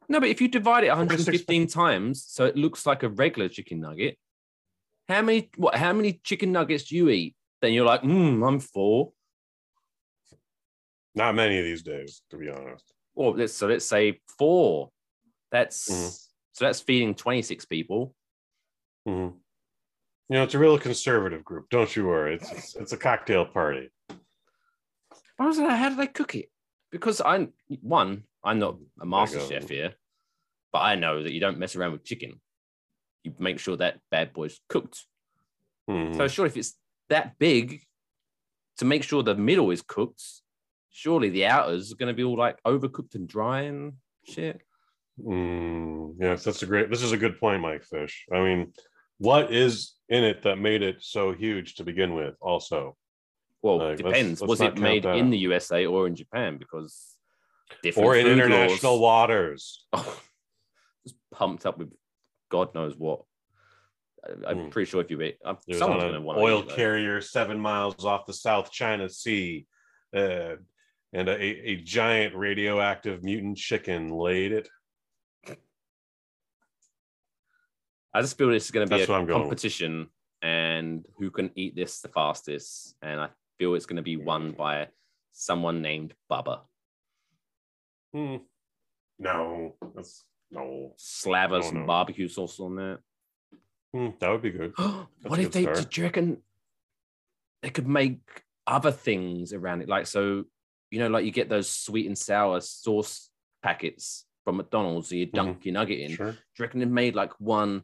[0.08, 0.20] no.
[0.20, 4.16] But if you divide it 115 times, so it looks like a regular chicken nugget.
[5.08, 5.50] How many?
[5.56, 5.74] What?
[5.74, 7.34] How many chicken nuggets do you eat?
[7.60, 9.14] Then you're like, hmm, I'm full.
[11.14, 12.92] Not many of these days, to be honest.
[13.14, 14.90] Well, let's so let's say four.
[15.50, 16.28] That's Mhm.
[16.52, 18.14] so that's feeding 26 people.
[19.06, 19.34] Mhm.
[20.30, 21.68] You know, it's a real conservative group.
[21.70, 22.36] Don't you worry.
[22.36, 23.90] It's it's, it's a cocktail party.
[25.40, 26.50] I was like, how do they cook it?
[26.92, 29.94] Because I'm one, I'm not a master chef here,
[30.72, 32.40] but I know that you don't mess around with chicken.
[33.24, 35.04] You make sure that bad boy's cooked.
[35.88, 36.16] Mhm.
[36.16, 36.74] So sure, if it's
[37.08, 37.82] that big,
[38.76, 40.22] to make sure the middle is cooked,
[40.90, 44.60] surely the outers are going to be all like overcooked and dry and shit.
[45.20, 46.88] Mm, yes, that's a great.
[46.88, 48.26] This is a good point, Mike Fish.
[48.32, 48.72] I mean,
[49.20, 52.34] what is in it that made it so huge to begin with?
[52.40, 52.96] Also,
[53.62, 54.40] Well, Like, let's- depends.
[54.40, 55.30] let's Was it made in out.
[55.30, 56.56] the USA or in Japan?
[56.56, 57.16] Because
[57.82, 59.86] different or in international laws- waters.
[59.92, 60.20] oh,
[61.06, 61.92] just pumped up with
[62.48, 63.20] God knows what.
[64.24, 64.68] I- I'm Hmm.
[64.70, 67.20] pretty sure if you eat, uh, someone's on going to an want oil eat, carrier
[67.20, 69.66] seven miles off the South China Sea,
[70.14, 70.56] uh,
[71.12, 74.68] and a, a giant radioactive mutant chicken laid it.
[78.12, 79.48] I just feel this is going to be That's a I'm going with.
[79.48, 80.08] competition,
[80.42, 82.96] and who can eat this the fastest.
[83.02, 84.88] And I feel it's going to be won by
[85.32, 86.60] someone named Bubba.
[88.12, 88.36] Hmm.
[89.18, 90.94] No, that's no.
[90.96, 92.98] Slather some barbecue sauce on that.
[93.94, 94.72] Hmm, that would be good.
[94.76, 95.62] what if good they?
[95.62, 95.90] start.
[95.90, 96.36] Do you reckon
[97.62, 98.20] they could make
[98.66, 99.88] other things around it?
[99.88, 100.44] Like so,
[100.90, 103.30] you know, like you get those sweet and sour sauce
[103.62, 106.16] packets from McDonald's, so you dunk your nugget in.
[106.16, 106.32] Sure.
[106.32, 107.82] Do you reckon they made like one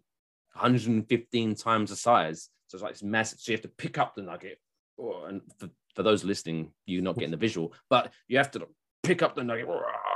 [0.56, 2.48] 115 times the size?
[2.68, 3.38] So it's like it's massive.
[3.40, 4.58] So you have to pick up the nugget.
[5.00, 8.66] Oh, and for, for those listening, you're not getting the visual, but you have to
[9.02, 9.68] pick up the nugget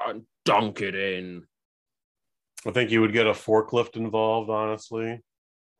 [0.08, 1.44] and dunk it in.
[2.66, 5.20] I think you would get a forklift involved, honestly,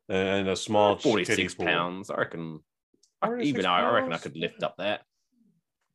[0.09, 1.67] and a small 46 kiddie pool.
[1.67, 2.11] pounds.
[2.11, 2.61] I reckon.
[3.23, 5.03] I, even I, I reckon I could lift up that.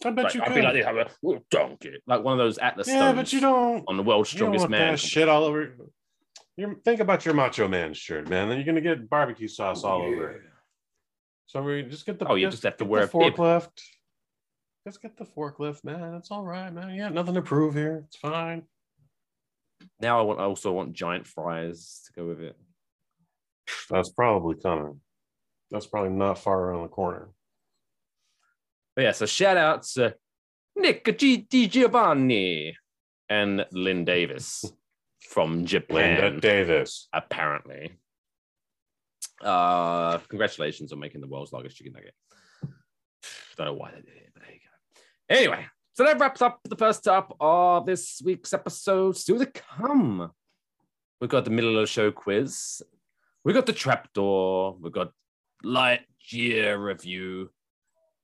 [0.04, 0.56] I bet Like, you I'd could.
[0.56, 3.34] be like, they have a "Oh, donkey, like one of those Atlas yeah, stones but
[3.34, 3.84] you don't.
[3.88, 4.97] on the world's strongest man.
[4.97, 5.75] shit all over.
[6.58, 8.48] You think about your Macho Man shirt, man.
[8.48, 10.41] Then you're gonna get barbecue sauce all over it.
[11.48, 12.28] So we just get the.
[12.28, 13.36] Oh, you just have to wear the a bib.
[13.36, 13.82] forklift.
[14.88, 16.13] Just get the forklift, man.
[16.15, 16.91] It's all right, man.
[16.91, 18.04] You got nothing to prove here.
[18.08, 18.63] It's fine.
[20.00, 20.39] Now I want.
[20.39, 22.56] I also want giant fries to go with it.
[23.89, 25.02] That's probably coming.
[25.72, 27.30] That's probably not far around the corner.
[28.96, 30.15] But yeah, so shout out to
[30.76, 32.74] Nick G- DiGiovanni
[33.30, 34.63] and Lynn Davis
[35.36, 36.21] from Japan.
[36.21, 37.10] Linda Davis.
[37.12, 37.91] apparently.
[39.43, 42.13] Uh, congratulations on making the world's largest chicken nugget.
[43.58, 45.02] Don't know why they did it, but there you go.
[45.36, 49.17] Anyway, so that wraps up the first up of this week's episode.
[49.17, 50.32] Still to come,
[51.19, 52.82] we've got the middle of the show quiz.
[53.43, 54.78] We got the trapdoor.
[54.80, 55.12] we've got
[55.65, 57.50] Lightyear review,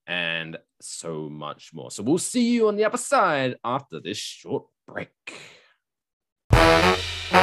[0.08, 1.91] and so much more.
[1.91, 5.10] So we'll see you on the other side after this short break.
[7.32, 7.39] Hey,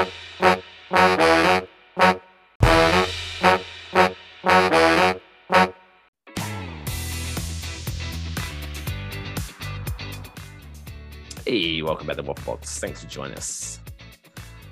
[11.80, 12.78] welcome back to Waffle Box.
[12.78, 13.80] Thanks for joining us.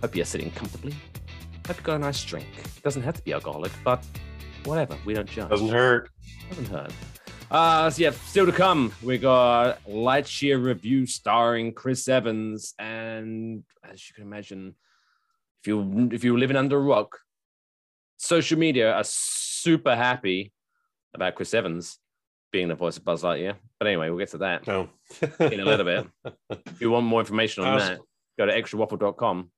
[0.02, 0.94] Hope you're sitting comfortably.
[1.66, 2.46] Hope you got a nice drink.
[2.82, 4.04] doesn't have to be alcoholic, but
[4.64, 4.98] whatever.
[5.06, 5.48] We don't judge.
[5.48, 6.10] Doesn't hurt.
[6.50, 6.92] Doesn't hurt.
[7.50, 8.92] Uh, so yeah, still to come.
[9.02, 14.74] We got Lightyear review starring Chris Evans, and as you can imagine,
[15.66, 17.18] if you if you're living under a rock,
[18.16, 20.52] social media are super happy
[21.12, 21.98] about Chris Evans
[22.52, 23.56] being the voice of Buzz Lightyear.
[23.80, 24.88] But anyway, we'll get to that No.
[25.40, 26.06] in a little bit.
[26.66, 28.00] If you want more information on was- that,
[28.38, 29.50] go to extrawaffle.com.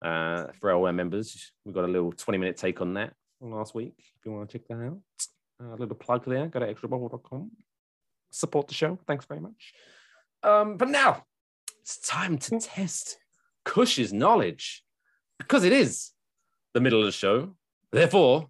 [0.00, 3.94] Uh, for our members, we got a little 20 minute take on that last week.
[3.98, 4.98] If you want to check that out,
[5.60, 7.50] a little plug there, go to extrawaffle.com.
[8.30, 8.96] Support the show.
[9.08, 9.72] Thanks very much.
[10.44, 11.24] Um, but now
[11.80, 13.18] it's time to test
[13.64, 14.84] Kush's knowledge
[15.38, 16.10] because it is
[16.74, 17.54] the middle of the show.
[17.92, 18.48] Therefore,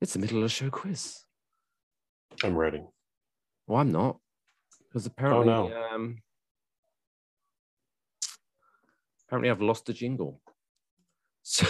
[0.00, 1.20] it's the middle of the show quiz.
[2.42, 2.82] I'm ready.
[3.66, 4.18] Well, I'm not
[4.88, 5.72] because apparently, no.
[5.92, 6.18] um,
[9.26, 10.40] apparently, I've lost the jingle.
[11.42, 11.66] So,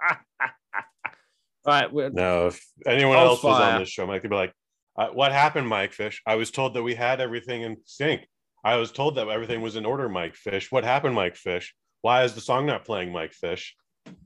[0.00, 0.16] all
[1.66, 4.52] right, we're, No, if anyone Oh, else was on this show, Mike could be like,
[4.96, 6.22] uh, "What happened, Mike Fish?
[6.26, 8.26] I was told that we had everything in sync.
[8.66, 10.72] I was told that everything was in order, Mike Fish.
[10.72, 11.72] What happened, Mike Fish?
[12.02, 13.76] Why is the song not playing, Mike Fish?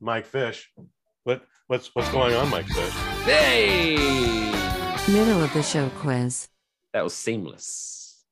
[0.00, 0.72] Mike Fish,
[1.24, 2.90] what what's what's going on, Mike Fish?
[3.24, 3.96] hey,
[5.12, 6.48] Middle of the show quiz.
[6.94, 8.24] that was seamless.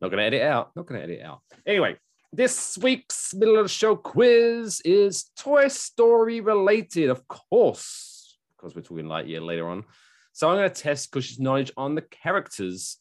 [0.00, 0.72] Not gonna edit out.
[0.74, 1.42] Not gonna edit out.
[1.64, 1.96] Anyway,
[2.32, 8.82] this week's middle of the show quiz is Toy Story related, of course, because we're
[8.82, 9.84] talking Lightyear later on.
[10.32, 12.96] So I'm going to test Kush's knowledge on the characters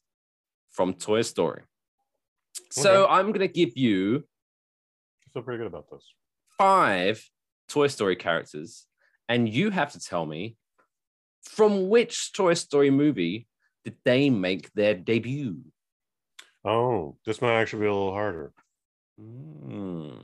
[0.70, 1.64] from Toy Story.
[2.72, 3.14] So Okay.
[3.14, 4.24] I'm going to give you
[5.28, 6.04] I feel pretty good about this.
[6.58, 7.24] five
[7.68, 8.86] Toy Story characters,
[9.28, 10.56] and you have to tell me
[11.44, 13.48] from which Toy Story movie
[13.86, 15.60] did they make their debut?
[16.66, 18.52] Oh, this might actually be a little harder.
[19.20, 20.20] Mm.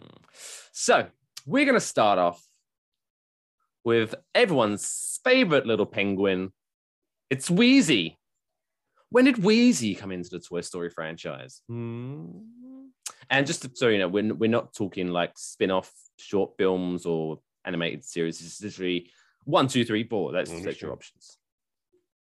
[0.72, 1.08] So
[1.46, 2.44] we're going to start off
[3.84, 6.52] with everyone's favorite little penguin.
[7.30, 8.18] It's Wheezy.
[9.16, 11.62] When did Wheezy come into the Toy Story franchise?
[11.70, 12.32] Hmm.
[13.30, 17.06] And just to, so you know, we're, we're not talking like spin off short films
[17.06, 18.42] or animated series.
[18.42, 19.10] It's literally
[19.46, 20.34] one, two, three, four.
[20.34, 21.38] That's, that's your options.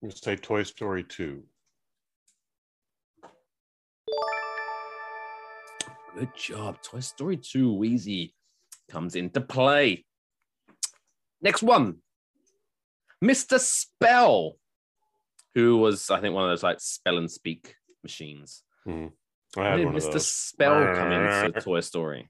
[0.04, 1.42] Let's say Toy Story 2.
[6.16, 6.84] Good job.
[6.84, 8.36] Toy Story 2 Wheezy
[8.92, 10.06] comes into play.
[11.42, 11.96] Next one
[13.24, 13.60] Mr.
[13.60, 14.58] Spell,
[15.56, 18.64] who was, I think, one of those like spell and speak machines.
[18.88, 18.92] I
[19.56, 20.20] When did one of Mr.
[20.20, 22.30] Spell come into Toy Story?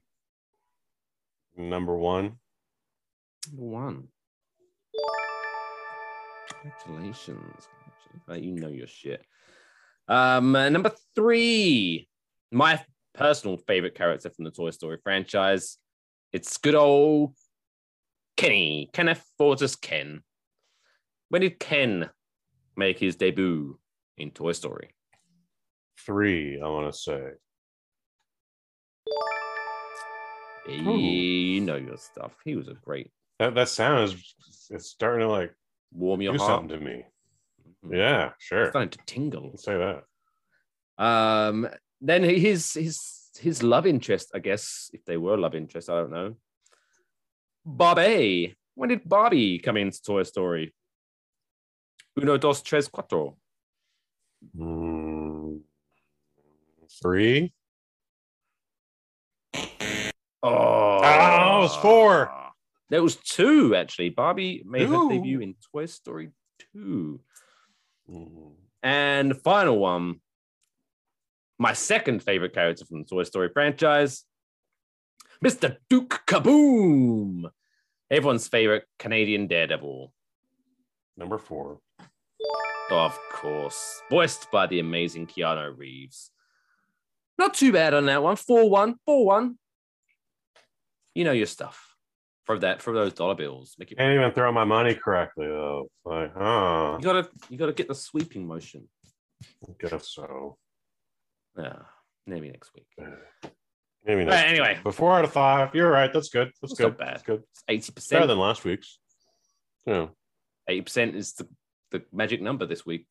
[1.56, 2.36] Number one.
[3.50, 4.08] Number one.
[6.62, 7.68] Congratulations.
[8.26, 8.46] Congratulations.
[8.46, 9.24] You know your shit.
[10.08, 12.08] Um, uh, number three,
[12.52, 12.80] my
[13.14, 15.78] personal favorite character from the Toy Story franchise.
[16.32, 17.34] It's good old
[18.36, 20.22] Kenny, Kenneth Fortis Ken.
[21.28, 22.10] When did Ken
[22.76, 23.78] make his debut
[24.18, 24.90] in Toy Story?
[26.04, 27.22] Three, I want to say.
[30.68, 32.32] You know your stuff.
[32.44, 34.34] He was a great That that sound is
[34.70, 35.54] it's starting to like
[35.92, 36.60] warm your do heart.
[36.62, 37.04] something to me.
[37.84, 37.96] Mhm.
[37.96, 38.62] Yeah, sure.
[38.62, 39.50] It's starting to tingle.
[39.50, 41.02] Let's say that.
[41.02, 41.68] Um,
[42.00, 46.10] then his his his love interest, I guess, if they were love interest, I don't
[46.10, 46.36] know.
[47.64, 48.56] Barbie.
[48.74, 50.74] When did Barbie come into Toy Story?
[52.16, 53.36] Uno, dos, tres, cuatro.
[54.56, 55.60] Mm,
[57.02, 57.52] three.
[60.42, 62.30] Oh, Ah, it was four.
[62.88, 64.10] There was two actually.
[64.10, 66.30] Barbie made her debut in Toy Story
[66.74, 67.20] 2.
[68.08, 68.52] Mm.
[68.82, 70.20] And the final one,
[71.58, 74.24] my second favorite character from the Toy Story franchise,
[75.44, 75.76] Mr.
[75.90, 77.50] Duke Caboom,
[78.10, 80.12] everyone's favorite Canadian daredevil.
[81.16, 81.80] Number four.
[82.90, 86.30] Of course, voiced by the amazing Keanu Reeves.
[87.38, 88.36] Not too bad on that one.
[88.36, 89.58] 4 1, 4 1.
[91.14, 91.94] You know your stuff.
[92.44, 93.74] For that, for those dollar bills.
[93.76, 95.88] Make it, Can't even throw my money correctly though.
[96.04, 96.96] Like, huh?
[97.00, 98.88] you gotta you gotta get the sweeping motion.
[99.68, 100.56] I guess so.
[101.58, 101.78] Yeah,
[102.26, 102.86] maybe next week.
[104.06, 104.34] Maybe not.
[104.34, 104.78] Right, anyway.
[104.84, 105.74] Before out of five.
[105.74, 106.12] You're right.
[106.12, 106.52] That's good.
[106.62, 106.88] That's That's good.
[106.90, 107.08] not bad.
[107.14, 107.42] That's good.
[107.66, 108.28] Eighty Better percent.
[108.28, 109.00] than last week's.
[109.84, 110.06] Yeah.
[110.68, 111.48] Eighty percent is the,
[111.98, 113.06] the magic number this week.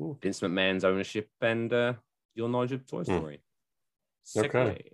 [0.00, 0.18] Ooh.
[0.20, 1.94] Vince McMahon's ownership and uh,
[2.34, 3.40] your knowledge of Toy Story.
[4.36, 4.90] Okay.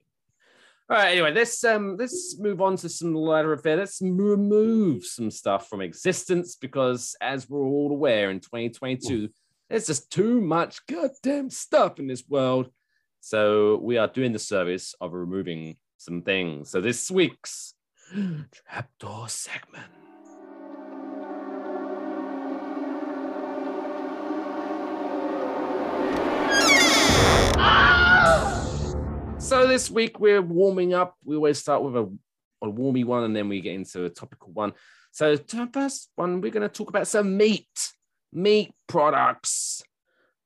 [0.90, 1.12] All right.
[1.12, 3.76] Anyway, let's um let's move on to some lighter affair.
[3.76, 9.28] Let's remove some stuff from existence because, as we're all aware, in 2022,
[9.68, 12.70] there's just too much goddamn stuff in this world.
[13.20, 16.70] So we are doing the service of removing some things.
[16.70, 17.74] So this week's
[18.52, 19.99] trapdoor segment.
[29.50, 31.16] So this week we're warming up.
[31.24, 32.02] We always start with a,
[32.62, 34.74] a warmy one and then we get into a topical one.
[35.10, 35.36] So
[35.72, 37.66] first one, we're going to talk about some meat,
[38.32, 39.82] meat products.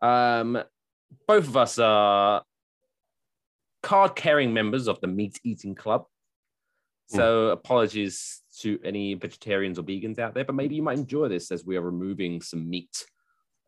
[0.00, 0.58] Um,
[1.28, 2.44] both of us are
[3.82, 6.06] card-carrying members of the Meat Eating Club.
[7.08, 11.50] So apologies to any vegetarians or vegans out there, but maybe you might enjoy this
[11.50, 13.04] as we are removing some meat.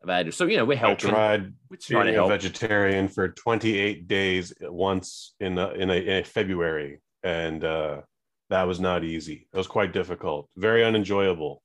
[0.09, 1.09] Our- So you know we're helping.
[1.09, 5.89] I tried We're trying to being a vegetarian for 28 days once in a, in,
[5.89, 8.01] a, in a February, and uh,
[8.49, 9.47] that was not easy.
[9.51, 11.61] It was quite difficult, very unenjoyable.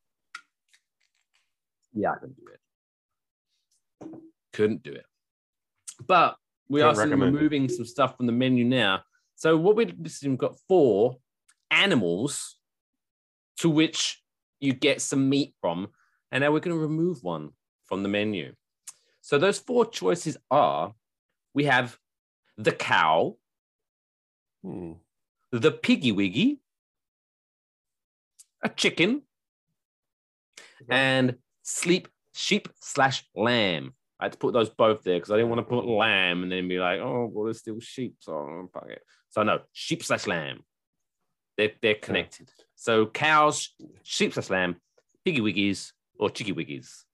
[1.95, 2.61] Yeah, I couldn't do it.
[4.53, 5.05] Couldn't do it.
[6.07, 6.36] But
[6.68, 7.38] we Can't are still recommend it.
[7.38, 9.03] removing some stuff from the menu now.
[9.36, 9.93] So what we've
[10.24, 11.16] we've got four
[11.70, 12.57] animals
[13.59, 14.22] to which
[14.61, 15.88] you get some meat from,
[16.30, 17.51] and now we're going to remove one
[17.93, 18.55] from the menu.
[19.20, 20.95] So those four choices are:
[21.53, 21.99] we have
[22.57, 23.36] the cow,
[24.62, 24.93] Hmm.
[25.51, 26.61] the piggy wiggy,
[28.62, 29.22] a chicken,
[30.88, 33.93] and sleep sheep slash lamb.
[34.18, 36.51] I had to put those both there because I didn't want to put lamb and
[36.51, 39.03] then be like, oh, well, there's still sheep, so I'm fuck it.
[39.28, 40.64] So no, sheep slash lamb.
[41.59, 42.51] They're they're connected.
[42.74, 44.76] So cows, sheep slash lamb,
[45.26, 47.05] piggy wiggies, or chicky wiggies.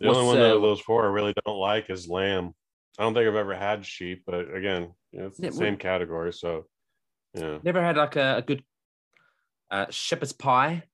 [0.00, 2.52] The only one uh, of those four I really don't like is lamb.
[2.98, 6.32] I don't think I've ever had sheep, but again, you know, it's the same category.
[6.32, 6.66] So,
[7.34, 8.62] yeah, Never had like a, a good
[9.70, 10.84] uh, shepherd's pie.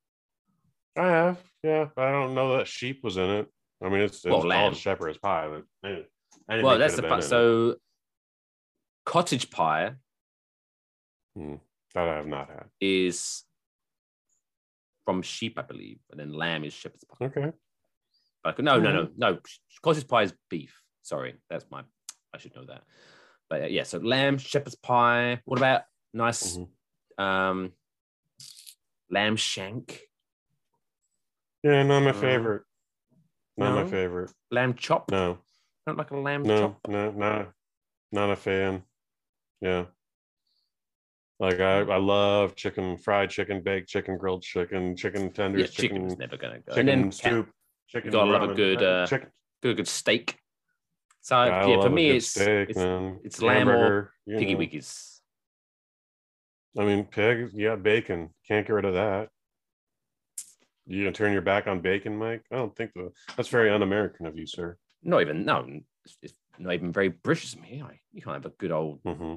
[0.97, 1.39] I have.
[1.63, 3.47] Yeah, but I don't know that sheep was in it.
[3.83, 7.21] I mean, it's, it's Well, called shepherd's pie, but anything Well, that's the have fun.
[7.21, 7.29] been in it.
[7.29, 7.77] So
[9.05, 9.93] cottage pie
[11.37, 11.59] that
[12.09, 12.65] I have not had.
[12.81, 13.45] is
[15.05, 17.27] from sheep, I believe, and then lamb is shepherd's pie.
[17.27, 17.53] Okay.
[18.45, 19.39] Like, no, no, no, no.
[19.83, 20.81] Cottage pie is beef.
[21.03, 21.83] Sorry, that's my.
[22.35, 22.83] I should know that.
[23.49, 25.41] But uh, yeah, so lamb, shepherd's pie.
[25.45, 25.83] What about
[26.15, 26.69] nice Mhm.
[27.23, 27.73] um,
[29.11, 30.01] lamb shank,
[31.63, 32.63] Yeah, not my Uh, favorite.
[33.57, 33.85] Not no?
[33.85, 34.31] my favorite.
[34.51, 35.11] lamb chop?
[35.11, 35.39] No,
[35.87, 36.89] Don't like a lamb no, chop.
[36.89, 37.53] no, not
[38.13, 38.83] not a fan.
[39.61, 39.87] Yeah.
[41.39, 46.17] Like I, I love chicken, fried chicken, baked chicken, grilled chicken, chicken tenders, Yeah, chicken
[46.19, 46.75] never gonna go.
[46.75, 47.51] chicken soup,
[47.91, 48.11] chicken.
[48.11, 49.29] gotta love a good, uh, chicken.
[49.63, 50.37] good, good steak.
[51.21, 53.21] So yeah, for me, it's steak, it's, man.
[53.23, 54.61] it's lamb or piggy know.
[54.61, 55.19] wiggies.
[56.79, 58.31] I mean, pig, yeah, bacon.
[58.47, 59.29] Can't get rid of that.
[60.87, 62.45] You gonna turn your back on bacon, Mike?
[62.51, 63.13] I don't think so.
[63.37, 64.77] That's very un-American of you, sir.
[65.03, 65.67] Not even no,
[66.23, 67.83] it's, not even very British of me.
[67.85, 69.37] I- You can't have a good old hmm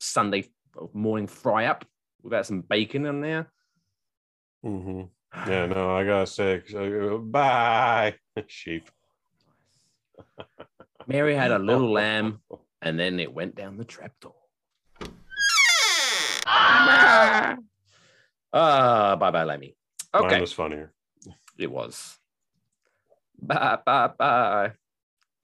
[0.00, 0.50] Sunday
[0.92, 1.84] morning fry up
[2.22, 3.52] without some bacon in there.
[4.62, 5.02] hmm
[5.48, 8.14] Yeah, no, I gotta say, uh, bye,
[8.46, 8.88] sheep.
[11.06, 12.40] Mary had a little lamb,
[12.82, 14.34] and then it went down the trapdoor.
[18.52, 19.74] Ah, bye bye, Lemmy.
[20.12, 20.92] Mine Okay, was funnier.
[21.58, 22.18] it was.
[23.40, 24.72] Bye bye bye.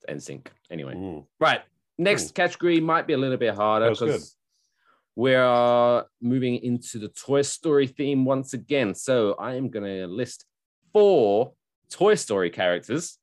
[0.07, 0.51] And sync.
[0.69, 1.25] Anyway, Mm.
[1.39, 1.61] right.
[1.97, 4.07] Next category might be a little bit harder That was good.
[4.07, 4.35] because
[5.15, 8.95] we are moving into the Toy Story theme once again.
[8.95, 10.45] So I am going to list
[10.93, 11.53] four
[11.89, 13.17] Toy Story characters,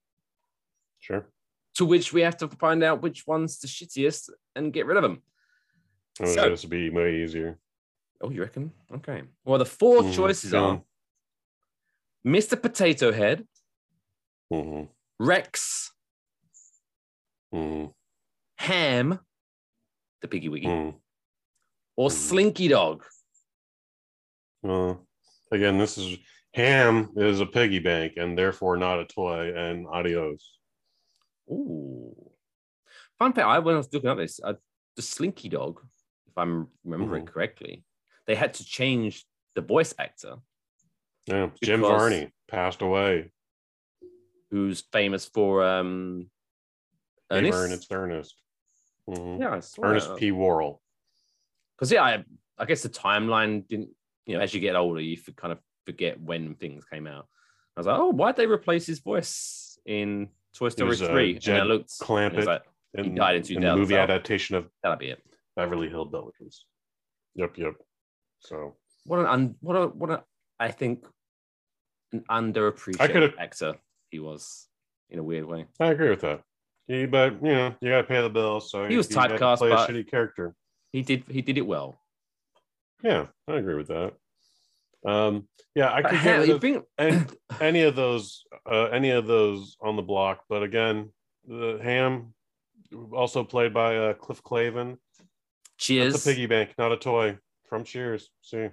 [1.01, 1.27] Sure.
[1.75, 5.03] to which we have to find out which one's the shittiest and get rid of
[5.03, 5.23] them.
[6.21, 7.59] Mean, So- this would be way easier.
[8.21, 8.73] Oh, you reckon?
[8.93, 9.23] Okay.
[9.45, 10.83] Well, the 4 Mhm, choices are
[12.27, 12.61] Mr.
[12.61, 13.47] Potato Head,
[14.51, 14.85] hmm
[15.21, 15.93] Rex,
[17.53, 17.87] hmm
[18.57, 19.21] Ham,
[20.21, 20.91] the Piggy Wiggy, hmm
[21.99, 22.11] or.
[22.11, 23.05] Slinky Dog.
[24.63, 25.07] Well,
[25.53, 26.19] again, this is
[26.55, 29.53] ham is a piggy bank and therefore not a toy.
[29.55, 30.59] And adios.
[31.51, 32.15] Ooh.
[33.19, 34.55] Fun fact: I when I was looking up this, uh,
[34.97, 35.81] the Slinky Dog,
[36.29, 37.29] if I'm remembering Mhm.
[37.33, 37.85] correctly,
[38.27, 39.25] they had to change
[39.55, 40.37] the voice actor,
[41.27, 43.33] Yeah, Jim Varney passed away.
[44.51, 46.31] who's famous for um,
[47.31, 47.59] Ernest.
[47.59, 47.93] Ernest.
[47.93, 48.37] Ernest.
[49.09, 49.41] Mhm.
[49.41, 49.79] Yeah, I.
[49.83, 50.31] Ernest P.
[50.33, 50.81] Worrell.
[51.79, 52.25] Because yeah, I,
[52.59, 53.91] I guess the timeline didn't.
[54.27, 57.27] You know, as you get older, you kind of forget when things came out.
[57.77, 61.39] I was like, oh, why'd they replace his voice in Toy Story was, uh, Three?
[61.47, 62.63] and I looked, and Clampett like,
[62.95, 64.11] In, died in in the movie 2012.
[64.11, 65.23] adaptation of that'll be it.
[65.57, 66.57] Beverly Hillbillies.
[67.37, 67.75] Yep, yep.
[68.41, 70.25] So What an un, what a what a
[70.61, 71.07] I think
[72.13, 73.77] an underappreciated actor
[74.11, 74.67] he was
[75.11, 75.67] in a weird way.
[75.81, 76.43] I agree with that.
[76.89, 78.71] Yeah, but you know, you gotta pay the bills.
[78.71, 80.55] So He was typecast, play but- a shitty character.
[80.93, 82.01] He did he did it well.
[83.03, 84.15] Yeah, I agree with that.
[85.07, 87.25] Um, yeah, I could get rid think- any,
[87.61, 90.41] any of those, uh, any of those on the block.
[90.49, 91.11] But again,
[91.47, 92.35] the ham,
[93.13, 94.99] also played by uh, Cliff Clavin.
[95.77, 96.15] Cheers.
[96.15, 97.39] That's a piggy bank, not a toy.
[97.69, 98.31] From Cheers.
[98.43, 98.69] See.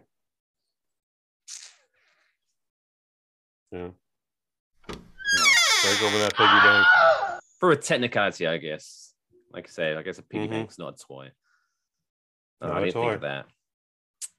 [3.72, 3.90] Yeah.
[4.88, 6.88] Break open that piggy bank.
[7.60, 9.14] For a technicality, I guess.
[9.52, 10.52] Like I say, I guess a piggy Mhm.
[10.52, 11.32] bank's not a toy.
[12.68, 13.46] Not I didn't think of that.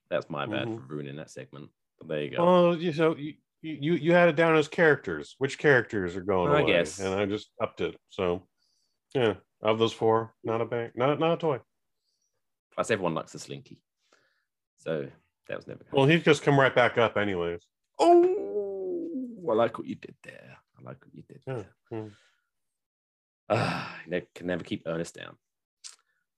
[0.08, 0.80] That's my bad Mhm.
[0.86, 1.70] for ruining that segment.
[1.98, 2.36] But there you go.
[2.38, 5.34] Oh, you so you, you you had it down as characters.
[5.38, 6.72] Which characters are going I away?
[6.72, 6.98] guess.
[7.00, 7.96] And I just upped it.
[8.10, 8.46] So
[9.14, 11.60] yeah, of those four, not a bank, not not a toy.
[12.72, 13.80] Plus, everyone likes a slinky.
[14.76, 15.10] So
[15.48, 15.84] that was never.
[15.90, 17.66] Well, he'd just come right back up anyways.
[17.98, 20.58] Oh, I like what you did there.
[20.78, 21.62] I like what you did Yeah.
[21.90, 22.10] there.
[23.48, 25.36] Ah, you can never keep Ernest down.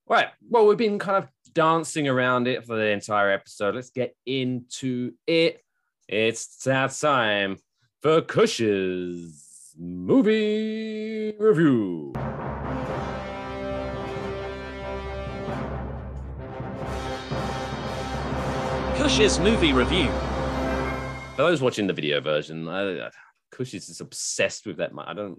[0.06, 0.28] Right.
[0.48, 1.30] Well, we've been kind of
[1.62, 3.74] dancing around it for the entire episode.
[3.74, 5.60] Let's get into it.
[6.06, 7.56] It's that time
[8.00, 12.12] for Kush's movie review.
[18.96, 20.08] Kush's movie review.
[21.36, 23.10] For those watching the video version, I, I-
[23.52, 24.92] Cush is just obsessed with that.
[24.92, 25.36] mo- I don't.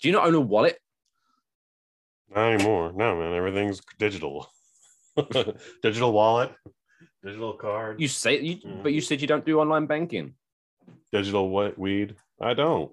[0.00, 0.78] Do you not own a wallet?
[2.34, 2.92] Not anymore.
[2.94, 3.34] No, man.
[3.34, 4.48] Everything's digital.
[5.82, 6.52] digital wallet,
[7.24, 8.82] digital card, You say you, Mhm.
[8.82, 10.34] but you said you don't do online banking.
[11.12, 12.16] digital what weed.
[12.40, 12.92] I don't.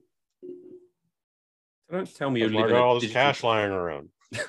[1.92, 4.10] Don't tell me you I live in got a all this digital- cash lying around.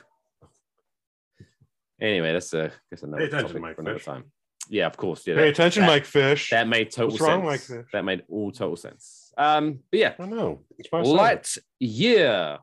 [2.00, 4.06] Anyway, that's a that's another Pay attention, topic Mike for another Fish.
[4.06, 4.24] time.
[4.70, 5.26] Yeah, of course.
[5.26, 6.48] Yeah, Pay that- attention, that- Mike Fish.
[6.50, 7.28] That made total What's sense.
[7.28, 7.86] wrong, Mike Fish?
[7.92, 9.32] That made all total sense.
[9.36, 10.64] Um, but yeah, I know.
[10.78, 11.10] That's why I said.
[11.12, 12.58] Light Year,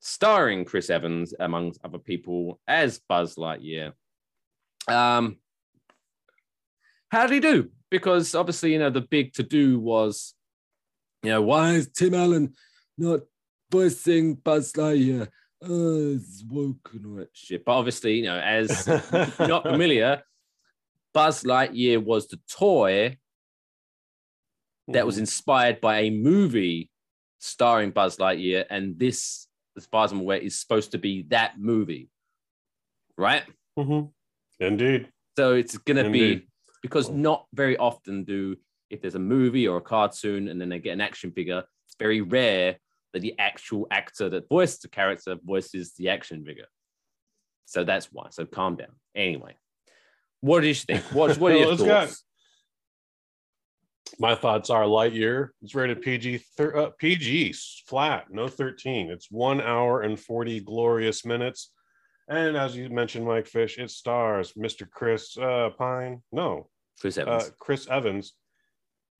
[0.00, 3.92] starring Chris Evans amongst other people as Buzz Lightyear.
[4.88, 5.38] Um,
[7.10, 7.70] how did he do?
[7.90, 10.34] Because obviously, you know, the big to do was,
[11.22, 12.54] you know, why is Tim Allen
[12.98, 13.20] not
[13.70, 15.28] voicing Buzz Lightyear?
[15.62, 17.64] Oh, it's woke and all that shit.
[17.64, 18.86] But obviously, you know, as
[19.38, 20.22] not familiar,
[21.14, 23.16] Buzz Lightyear was the toy
[24.88, 25.20] that was Mhm.
[25.20, 26.90] inspired by a movie
[27.38, 31.58] starring Buzz Lightyear, and this, as far as I'm aware, is supposed to be that
[31.58, 32.10] movie,
[33.16, 33.44] right?
[33.78, 34.12] Mhm.
[34.60, 35.08] Indeed.
[35.36, 36.46] So it's gonna be
[36.82, 38.56] because not very often do
[38.90, 41.96] if there's a movie or a cartoon and then they get an action figure, it's
[41.98, 42.76] very rare
[43.12, 46.66] that the actual actor that voiced the character voices the action figure.
[47.64, 48.26] So that's why.
[48.30, 48.94] So calm down.
[49.14, 49.56] Anyway,
[50.40, 51.02] what do you think?
[51.12, 52.24] What, what are your Well, it's got- thoughts?
[54.20, 55.48] My thoughts are Lightyear.
[55.62, 57.54] It's rated PG, thir- uh, PG
[57.88, 59.10] flat, no 13.
[59.10, 61.72] It's one hour and 40 glorious minutes.
[62.28, 64.88] And as you mentioned, Mike Fish, it stars Mr.
[64.88, 66.22] Chris uh, Pine.
[66.32, 66.68] No,
[67.00, 67.50] Chris uh, Evans.
[67.58, 68.32] Chris Evans.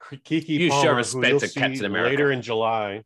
[0.03, 2.11] Keke You Palmer, respect you'll to see Captain America.
[2.11, 3.03] later in July.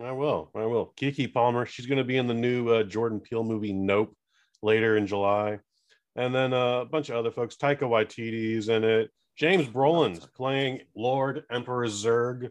[0.00, 0.50] I will.
[0.54, 0.92] I will.
[0.96, 1.66] Keke Palmer.
[1.66, 4.16] She's going to be in the new uh, Jordan Peele movie Nope
[4.62, 5.58] later in July,
[6.14, 7.56] and then uh, a bunch of other folks.
[7.56, 9.10] Taika Waititi's in it.
[9.36, 12.48] James Brolin's playing Lord Emperor Zurg,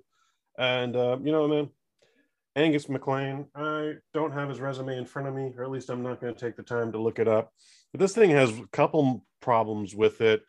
[0.57, 1.69] and uh, you know, man,
[2.55, 3.47] Angus MacLane.
[3.55, 6.33] I don't have his resume in front of me, or at least I'm not going
[6.33, 7.51] to take the time to look it up.
[7.91, 10.43] But this thing has a couple problems with it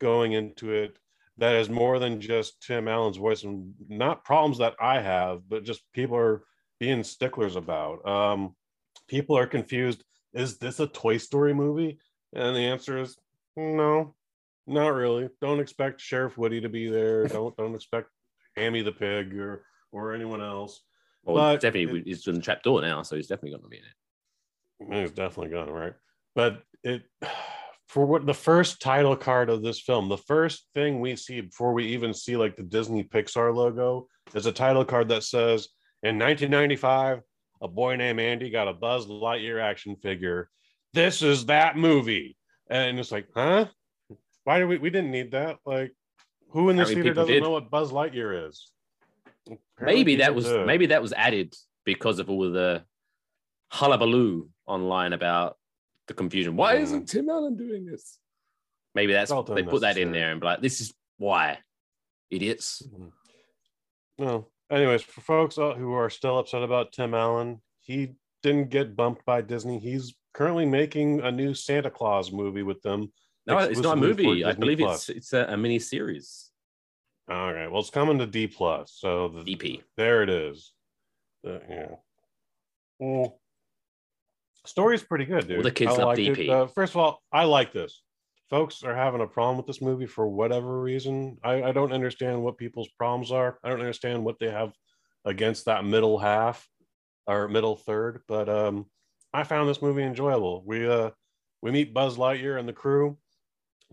[0.00, 0.96] going into it.
[1.38, 5.64] that is more than just Tim Allen's voice and not problems that I have, but
[5.64, 6.42] just people are
[6.78, 8.06] being sticklers about.
[8.06, 8.54] Um,
[9.08, 10.04] people are confused.
[10.34, 11.98] Is this a Toy Story movie?
[12.34, 13.16] And the answer is
[13.56, 14.14] no,
[14.66, 15.28] not really.
[15.40, 17.26] Don't expect Sheriff Woody to be there.
[17.28, 18.08] Don't don't expect
[18.56, 20.80] Hammy the pig or or anyone else.
[21.24, 23.68] Well, But definitely it- he's in the trap door now, so he's definitely going to
[23.68, 25.00] be in it.
[25.00, 25.94] He's definitely gone right.
[26.34, 27.02] But it
[27.88, 31.74] for what the first title card of this film, the first thing we see before
[31.74, 35.68] we even see like the Disney Pixar logo is a title card that says
[36.02, 37.20] in 1995,
[37.60, 40.48] a boy named Andy got a Buzz Lightyear action figure.
[40.94, 42.36] This is that movie.
[42.70, 43.66] And it's like, huh?
[44.44, 45.58] Why do we we didn't need that?
[45.66, 45.92] Like
[46.48, 47.42] who in this theater doesn't did.
[47.42, 48.72] know what Buzz Lightyear is?
[49.80, 52.84] Maybe that was maybe that was added because of all of the
[53.70, 55.56] hullabaloo online about
[56.06, 56.56] the confusion.
[56.56, 56.82] Why Mm.
[56.82, 58.18] isn't Tim Allen doing this?
[58.94, 61.58] Maybe that's they put that in there and be like, this is why,
[62.30, 62.82] idiots.
[64.18, 68.96] Well, Anyways, for folks uh, who are still upset about Tim Allen, he didn't get
[68.96, 69.78] bumped by Disney.
[69.78, 73.12] He's currently making a new Santa Claus movie with them.
[73.46, 74.44] No, it's not a movie.
[74.46, 75.10] I believe Plus.
[75.10, 76.51] it's it's a, a mini series.
[77.28, 77.70] All right.
[77.70, 78.94] Well, it's coming to D plus.
[78.96, 79.82] So the, DP.
[79.96, 80.72] there it is.
[81.42, 81.94] The- yeah.
[82.98, 83.40] Well,
[84.64, 85.64] story's pretty good, dude.
[85.64, 86.16] the kids I love.
[86.16, 86.48] DP.
[86.48, 88.02] Uh, first of all, I like this.
[88.50, 91.38] Folks are having a problem with this movie for whatever reason.
[91.42, 93.58] I, I don't understand what people's problems are.
[93.64, 94.72] I don't understand what they have
[95.24, 96.68] against that middle half
[97.26, 98.20] or middle third.
[98.28, 98.86] But um,
[99.32, 100.62] I found this movie enjoyable.
[100.66, 101.10] We uh,
[101.62, 103.16] we meet Buzz Lightyear and the crew.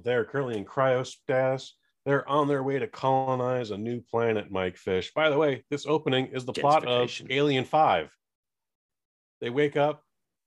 [0.03, 1.71] They're currently in cryostasis.
[2.09, 5.13] They're on their way to colonize a new planet, Mike Fish.
[5.13, 8.09] By the way, this opening is the plot of Alien 5.
[9.41, 10.01] They wake up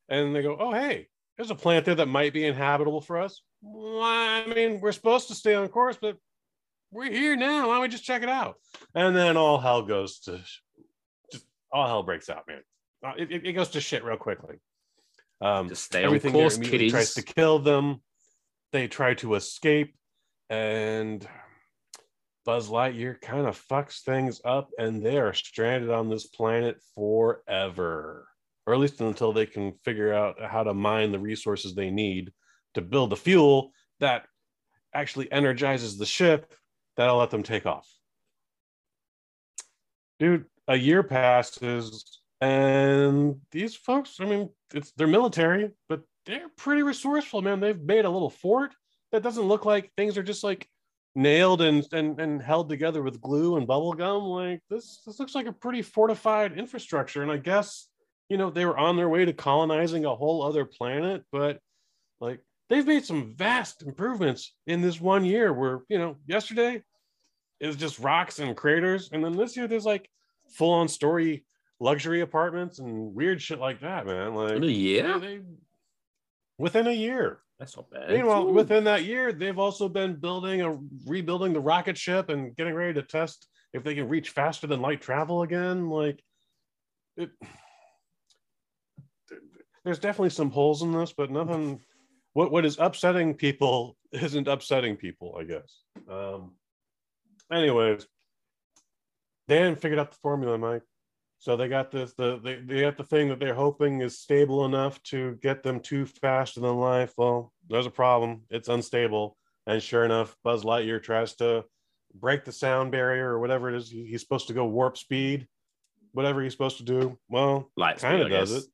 [0.09, 1.07] and they go, Oh, hey,
[1.37, 3.43] there's a planet there that might be inhabitable for us.
[3.63, 6.17] Well, I mean, we're supposed to stay on course, but
[6.91, 7.69] we're here now.
[7.69, 8.57] Why don't we just check it out?
[8.97, 10.41] And then all hell goes to
[11.31, 12.63] just all hell breaks out, man.
[13.07, 14.57] Uh, It, it, goes to shit real quickly.
[15.41, 18.03] Um, Just stay on everything there course, immediately tries to kill them.
[18.73, 19.95] They try to escape,
[20.51, 21.25] and
[22.45, 28.29] Buzz Lightyear kind of fucks things up, and they are stranded on this planet forever,
[28.67, 32.33] or at least until they can figure out how to mine the resources they need
[32.75, 33.71] to build the fuel
[34.01, 34.27] that
[34.95, 36.53] actually energizes the ship
[36.97, 37.89] that'll let them take off.
[40.19, 46.83] Dude, a year passes and these folks, I mean, it's they're military, but they're pretty
[46.83, 47.61] resourceful, man.
[47.61, 48.75] They've made a little fort
[49.13, 50.69] that doesn't look like things are just like
[51.15, 54.23] nailed and and, and held together with glue and bubble gum.
[54.25, 57.23] Like this, this looks like a pretty fortified infrastructure.
[57.23, 57.89] And I guess
[58.29, 61.59] you know they were on their way to colonizing a whole other planet, but
[62.21, 65.53] like they've made some vast improvements in this one year.
[65.53, 66.83] Where you know yesterday
[67.61, 70.09] it was just rocks and craters, and then this year there's like
[70.51, 71.45] full on story
[71.81, 74.35] luxury apartments and weird shit like that, man.
[74.35, 75.19] Like In a year?
[75.19, 75.41] they-
[76.59, 77.41] within a year.
[77.63, 78.11] That's not bad.
[78.11, 78.55] Meanwhile, Ooh.
[78.55, 82.93] within that year, they've also been building a rebuilding the rocket ship and getting ready
[82.95, 85.89] to test if they can reach faster than light travel again.
[85.89, 86.21] Like
[87.17, 87.31] it
[89.85, 91.79] there's definitely some holes in this, but nothing
[92.33, 95.83] what what is upsetting people isn't upsetting people, I guess.
[96.11, 96.55] Um
[97.53, 98.09] anyways,
[99.47, 100.83] they hadn't figured out the formula, Mike.
[101.43, 104.65] So they got this, the they, they got the thing that they're hoping is stable
[104.65, 107.15] enough to get them too fast in the life.
[107.17, 108.43] Well, there's a problem.
[108.49, 109.37] It's unstable.
[109.67, 111.65] And sure enough, Buzz Lightyear tries to
[112.15, 113.91] break the sound barrier or whatever it is.
[113.91, 115.49] He's supposed to go warp speed,
[116.13, 117.19] whatever he's supposed to do.
[117.29, 118.65] Well, Light kind of does it.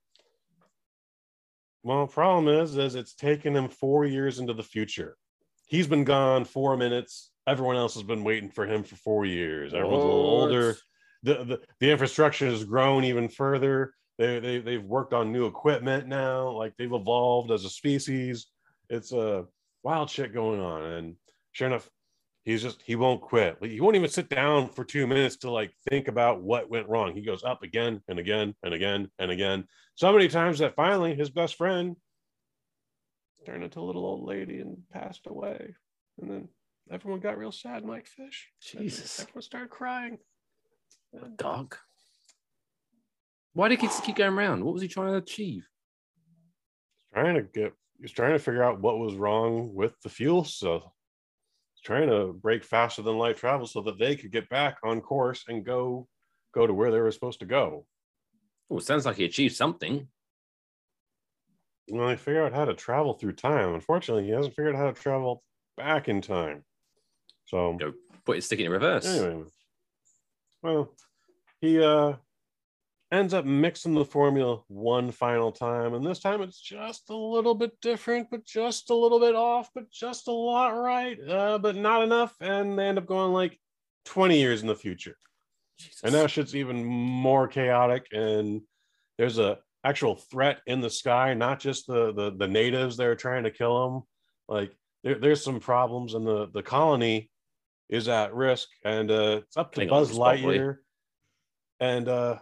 [1.82, 5.16] Well, problem is, is it's taken him four years into the future.
[5.68, 7.30] He's been gone four minutes.
[7.46, 9.72] Everyone else has been waiting for him for four years.
[9.72, 10.76] Everyone's a little older
[11.28, 13.92] the, the the infrastructure has grown even further.
[14.18, 16.50] They, they they've worked on new equipment now.
[16.50, 18.46] Like they've evolved as a species.
[18.88, 19.44] It's a
[19.82, 20.82] wild shit going on.
[20.82, 21.16] And
[21.52, 21.88] sure enough,
[22.44, 23.58] he's just he won't quit.
[23.60, 27.14] He won't even sit down for two minutes to like think about what went wrong.
[27.14, 29.64] He goes up again and again and again and again.
[29.94, 31.94] So many times that finally his best friend
[33.44, 35.74] turned into a little old lady and passed away.
[36.20, 36.48] And then
[36.90, 38.48] everyone got real sad, Mike Fish.
[38.60, 39.20] Jesus.
[39.20, 40.18] Everyone started crying.
[41.36, 41.76] Dog.
[43.54, 44.64] Why did kids keep going around?
[44.64, 45.66] What was he trying to achieve?
[47.14, 50.92] trying to get he's trying to figure out what was wrong with the fuel so
[51.74, 55.00] he's trying to break faster than light travel so that they could get back on
[55.00, 56.06] course and go
[56.54, 57.86] go to where they were supposed to go
[58.70, 60.06] Oh, it sounds like he achieved something.
[61.90, 64.90] well he figured out how to travel through time unfortunately he hasn't figured out how
[64.92, 65.42] to travel
[65.78, 66.62] back in time
[67.46, 67.94] so Go.
[68.26, 69.06] Put it stick it in reverse.
[69.06, 69.44] Anyway,
[70.62, 70.94] well,
[71.60, 72.14] he uh
[73.10, 77.54] ends up mixing the formula one final time, and this time it's just a little
[77.54, 81.76] bit different, but just a little bit off, but just a lot right, uh, but
[81.76, 83.58] not enough, and they end up going like
[84.04, 85.16] 20 years in the future.
[85.78, 86.00] Jesus.
[86.02, 88.62] And now shit's even more chaotic, and
[89.16, 93.14] there's a actual threat in the sky, not just the the, the natives that are
[93.14, 94.02] trying to kill them.
[94.48, 94.72] Like
[95.04, 97.30] there, there's some problems, and the the colony
[97.88, 100.12] is at risk, and uh, it's up to Buzz.
[100.12, 100.78] Lightyear
[101.80, 102.38] and uh,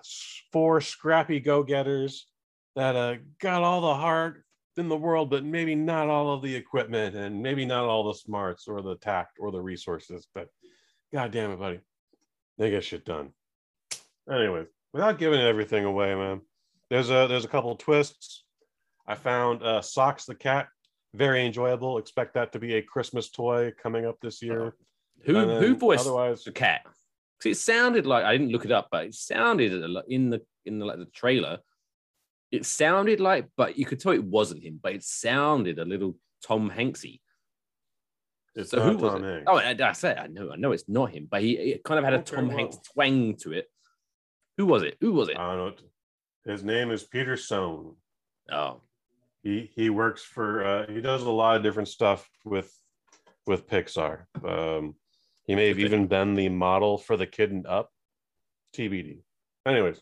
[0.52, 2.26] four scrappy go-getters
[2.74, 4.44] that uh, got all the heart
[4.76, 8.14] in the world, but maybe not all of the equipment, and maybe not all the
[8.14, 10.26] smarts or the tact or the resources.
[10.34, 10.48] But
[11.12, 11.80] god damn it, buddy,
[12.58, 13.30] they get shit done.
[14.30, 16.40] Anyways, without giving everything away, man,
[16.90, 18.44] there's a there's a couple of twists.
[19.06, 20.66] I found uh, Socks the cat
[21.14, 21.98] very enjoyable.
[21.98, 24.74] Expect that to be a Christmas toy coming up this year.
[25.24, 26.82] Who who voiced Otherwise, the cat?
[26.84, 29.72] 'Cause it sounded like I didn't look it up, but it sounded
[30.08, 31.58] in the in the like the trailer.
[32.50, 36.16] It sounded like, but you could tell it wasn't him, but it sounded a little
[36.42, 37.20] Tom Hanksy.
[38.54, 39.28] it's So who was Tom it?
[39.32, 39.44] Hanks.
[39.48, 41.98] Oh, I, I said I know, I know it's not him, but he it kind
[41.98, 42.56] of had a Okay, Tom well.
[42.56, 43.70] Hanks twang to it.
[44.56, 44.96] Who was it?
[45.00, 45.36] Who was it?
[45.36, 46.52] I don't know.
[46.52, 47.96] His name is Peter Sohn.
[48.50, 48.80] oh,
[49.42, 52.72] He he works for uh, he does a lot of different stuff with
[53.46, 54.24] with Pixar.
[54.42, 54.94] Um,
[55.46, 57.90] he may have even been the model for the Kid and Up,
[58.74, 59.20] TBD.
[59.66, 60.00] Anyways,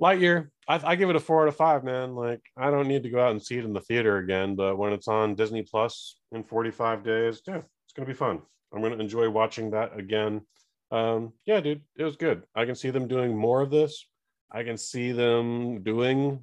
[0.00, 2.14] Lightyear, I, I give it a four out of five, man.
[2.14, 4.76] Like I don't need to go out and see it in the theater again, but
[4.76, 8.40] when it's on Disney Plus in 45 days, yeah, it's gonna be fun.
[8.72, 10.42] I'm gonna enjoy watching that again.
[10.90, 12.42] Um, yeah, dude, it was good.
[12.54, 14.06] I can see them doing more of this.
[14.50, 16.40] I can see them doing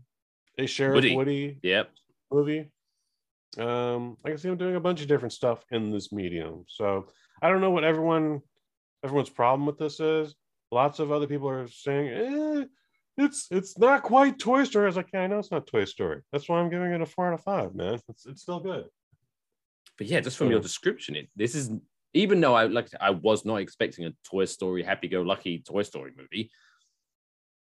[0.57, 1.15] a Sheriff Woody.
[1.15, 1.91] Woody yep.
[2.32, 2.71] movie.
[3.58, 6.66] Um, I can see them doing a bunch of different stuff in this medium.
[6.68, 7.08] So
[7.41, 8.41] I don't know what everyone
[9.04, 10.36] everyone's problem with this is.
[10.72, 12.66] Lots of other people are saying, eh,
[13.18, 14.86] it's it's not quite Toy Story.
[14.86, 16.22] I was like, yeah, I know it's not Toy Story.
[16.32, 18.00] That's why I'm giving it a four out of five, man.
[18.08, 18.86] It's it's still good.
[19.97, 21.72] But yeah, just from your description, it this is
[22.14, 26.52] even though I like I was not expecting a Toy Story happy-go-lucky Toy Story movie,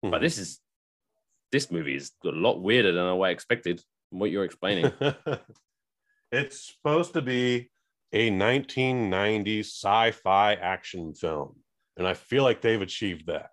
[0.02, 0.20] but Mhm.
[0.20, 0.60] this is
[1.52, 3.80] this movie is a lot weirder than what I expected
[4.10, 4.92] from what you're explaining.
[6.32, 7.70] it's supposed to be
[8.12, 11.56] a 1990s sci-fi action film,
[11.96, 13.50] and I feel like they've achieved that.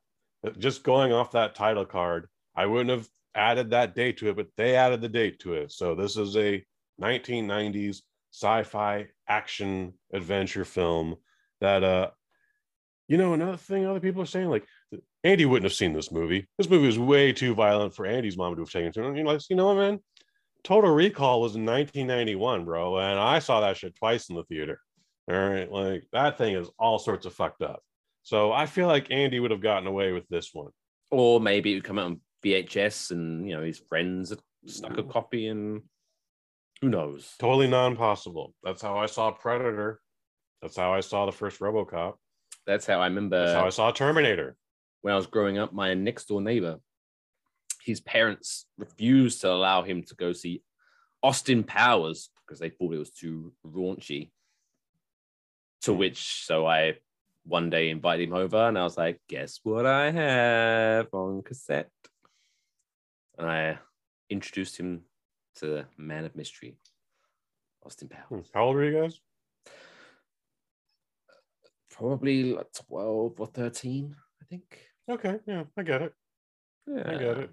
[0.57, 4.47] Just going off that title card, I wouldn't have added that date to it, but
[4.57, 5.71] they added the date to it.
[5.71, 6.63] So this is a
[7.01, 8.01] 1990s
[8.31, 11.15] sci-fi action adventure film
[11.61, 12.09] that uh
[13.07, 14.65] you know another thing other people are saying like
[15.23, 16.47] Andy wouldn't have seen this movie.
[16.57, 19.23] This movie was way too violent for Andy's mom to have taken to.
[19.23, 19.99] Like, you know what, man?
[20.63, 24.79] Total Recall was in 1991, bro, and I saw that shit twice in the theater.
[25.29, 27.81] All right, like that thing is all sorts of fucked up.
[28.23, 30.71] So I feel like Andy would have gotten away with this one.
[31.11, 34.33] or maybe it would come out on VHS and you know his friends
[34.65, 35.81] stuck a copy and
[36.81, 37.33] who knows?
[37.39, 38.53] Totally non-possible.
[38.63, 40.01] That's how I saw Predator.
[40.61, 42.15] That's how I saw the first RoboCop.
[42.65, 44.55] That's how I remember That's how I saw Terminator.
[45.01, 46.79] when I was growing up, my next door neighbor,
[47.83, 50.61] his parents refused to allow him to go see
[51.21, 54.31] Austin Powers because they thought it was too raunchy.
[55.81, 56.95] To which, so I
[57.45, 61.89] one day invited him over and I was like, guess what I have on cassette?
[63.37, 63.79] And I
[64.29, 65.01] introduced him
[65.55, 66.77] to the man of mystery,
[67.85, 68.35] Austin Hmm.
[68.35, 68.49] Powers.
[68.53, 69.19] How old were you guys?
[71.91, 74.79] Probably like 12 or 13, I think.
[75.09, 76.13] Okay, yeah, I get it.
[76.87, 77.03] Yeah.
[77.05, 77.49] I get it.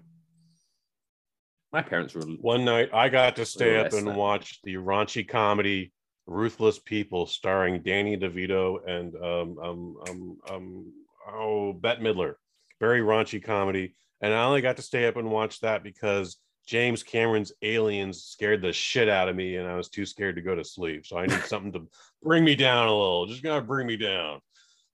[1.73, 4.15] My parents were One night I got to stay up and than.
[4.15, 5.93] watch the raunchy comedy
[6.27, 10.93] Ruthless People starring Danny DeVito and um um um um
[11.31, 12.35] oh Bette Midler.
[12.79, 13.95] Very raunchy comedy.
[14.21, 18.61] And I only got to stay up and watch that because James Cameron's Aliens scared
[18.61, 21.05] the shit out of me and I was too scared to go to sleep.
[21.05, 21.87] So I need something to
[22.21, 23.27] bring me down a little.
[23.27, 24.41] Just gotta bring me down.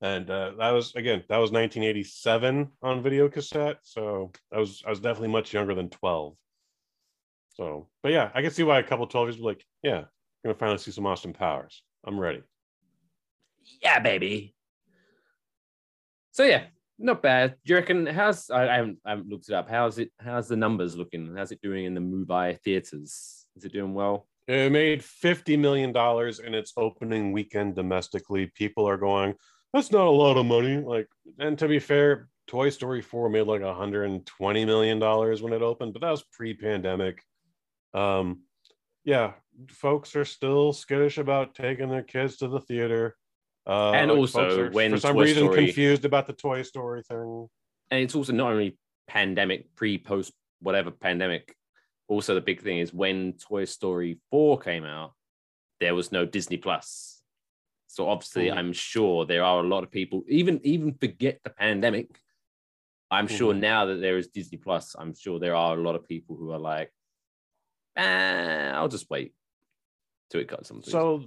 [0.01, 3.77] And uh, that was again, that was 1987 on video cassette.
[3.81, 6.35] So I was I was definitely much younger than 12.
[7.57, 10.05] So, but yeah, I can see why a couple 12 years like, yeah, I'm
[10.45, 11.81] gonna finally see some Austin Powers.
[12.05, 12.43] I'm ready.
[13.81, 14.53] yeah, baby.
[16.31, 16.65] So yeah,
[16.99, 17.55] not bad.
[17.65, 18.05] Do you reckon?
[18.05, 19.67] How's I, I haven't I haven't looked it up.
[19.67, 20.11] How's it?
[20.19, 21.35] How's the numbers looking?
[21.35, 23.47] How's it doing in the Mumbai theaters?
[23.55, 24.27] Is it doing well?
[24.47, 25.89] It made $50 million
[26.45, 28.45] in its opening weekend domestically.
[28.55, 29.33] People are going,
[29.73, 30.77] that's not a lot of money.
[30.77, 35.91] Like, and to be fair, Toy Story 4 made like $120 million when it opened,
[35.91, 37.21] but that was pre-pandemic.
[37.97, 38.41] Um,
[39.03, 39.33] yeah,
[39.69, 43.15] folks are still skittish about taking their kids to the theater.
[43.65, 47.03] Uh, And like, also, when for some Toy reason Story- confused about the Toy Story
[47.03, 47.47] thing.
[47.91, 48.77] and it's also not only
[49.07, 51.55] pandemic, pre, post, whatever pandemic.
[52.09, 55.13] Also, the big thing is when Toy Story 4 came out,
[55.79, 57.21] there was no Disney Plus.
[57.87, 58.57] So obviously, Mhm.
[58.57, 62.07] I'm sure there are a lot of people, even even forget the pandemic.
[63.09, 63.59] I'm sure Mhm.
[63.59, 66.51] now that there is Disney Plus, I'm sure there are a lot of people who
[66.51, 66.91] are like,
[67.97, 69.33] ah, I'll just wait
[70.29, 70.67] till it comes.
[70.67, 70.89] something.
[70.89, 71.25] So,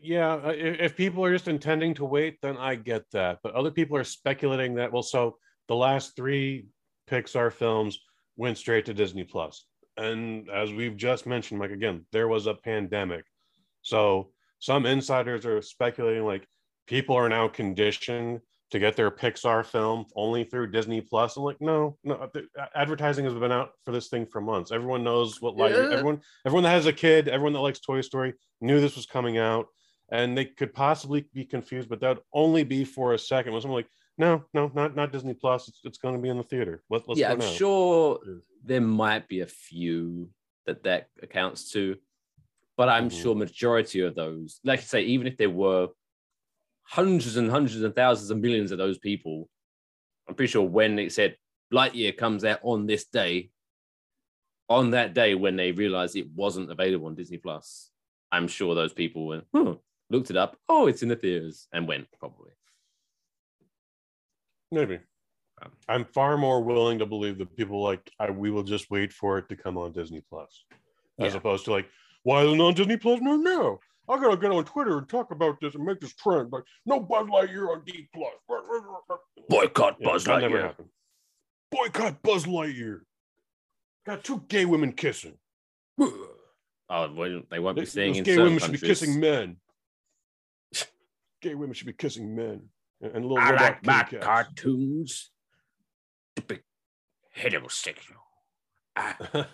[0.00, 3.38] yeah, uh, if, if people are just intending to wait, then I get that.
[3.42, 5.36] But other people are speculating that, well, so
[5.68, 6.66] the last three
[7.10, 7.98] Pixar films
[8.36, 9.66] went straight to Disney Plus.
[9.96, 13.24] And as we've just mentioned, like again, there was a pandemic.
[13.82, 16.46] So some insiders are speculating like
[16.86, 18.40] people are now conditioned
[18.70, 21.36] to get their Pixar film only through Disney Plus.
[21.36, 24.72] I'm like, no, no, the- advertising has been out for this thing for months.
[24.72, 25.96] Everyone knows what Lightyear, Yeah.
[25.98, 29.38] everyone, everyone that has a kid, everyone that likes Toy Story knew this was coming
[29.38, 29.66] out,
[30.10, 33.52] and they could possibly be confused, but that'd only be for a second.
[33.52, 35.68] When someone like, no, no, not not Disney Plus.
[35.68, 36.82] It's, it's going to be in the theater.
[36.90, 37.46] Let, let's yeah, I'm now.
[37.46, 38.18] sure
[38.64, 40.28] there might be a few
[40.66, 41.96] that that accounts to,
[42.76, 43.22] but I'm Mhm.
[43.22, 45.88] sure majority of those, like I say, even if there were
[46.88, 49.48] hundreds and hundreds and thousands and millions of those people,
[50.28, 51.36] I'm pretty sure when it said
[51.72, 53.50] Lightyear comes out on this day,
[54.70, 57.90] on that day when they realized it wasn't available on Disney Plus,
[58.32, 59.72] I'm sure those people went, hmm,
[60.10, 60.56] looked it up.
[60.68, 62.52] Oh, it's in the theaters and went probably.
[64.70, 64.98] Maybe.
[65.62, 69.12] Um, I'm far more willing to believe that people like I, we will just wait
[69.12, 70.64] for it to come on Disney Plus,
[71.18, 71.38] as Yeah.
[71.38, 71.88] opposed to like,
[72.22, 73.20] why isn't it on Disney Plus?
[73.20, 73.80] No, no.
[74.08, 77.00] I gotta get on Twitter and talk about this and make this trend, but no
[77.00, 78.32] Buzz Lightyear on D Plus.
[79.48, 80.62] Boycott Yeah, Buzz that never Lightyear.
[80.62, 80.88] happened.
[81.70, 83.00] Boycott Buzz Lightyear.
[84.06, 85.34] Got two gay women kissing.
[86.90, 89.58] Oh, well, they won't be seeing in gay certain women should be kissing men.
[91.42, 92.62] gay women should be kissing men.
[93.02, 94.24] And and little I robot like my kitty cats.
[94.24, 95.30] cartoons
[96.36, 96.60] to be
[97.36, 98.22] heterosexual.
[98.96, 99.18] Ah,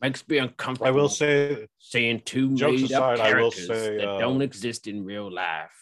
[0.00, 0.88] makes me uncomfortable.
[0.88, 4.18] I will say seeing two jokes made up aside, I will characters say, that uh,
[4.18, 5.76] don't exist in real life,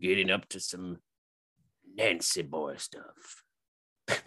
[0.00, 0.98] getting up to some
[1.96, 3.42] Nancy boy stuff.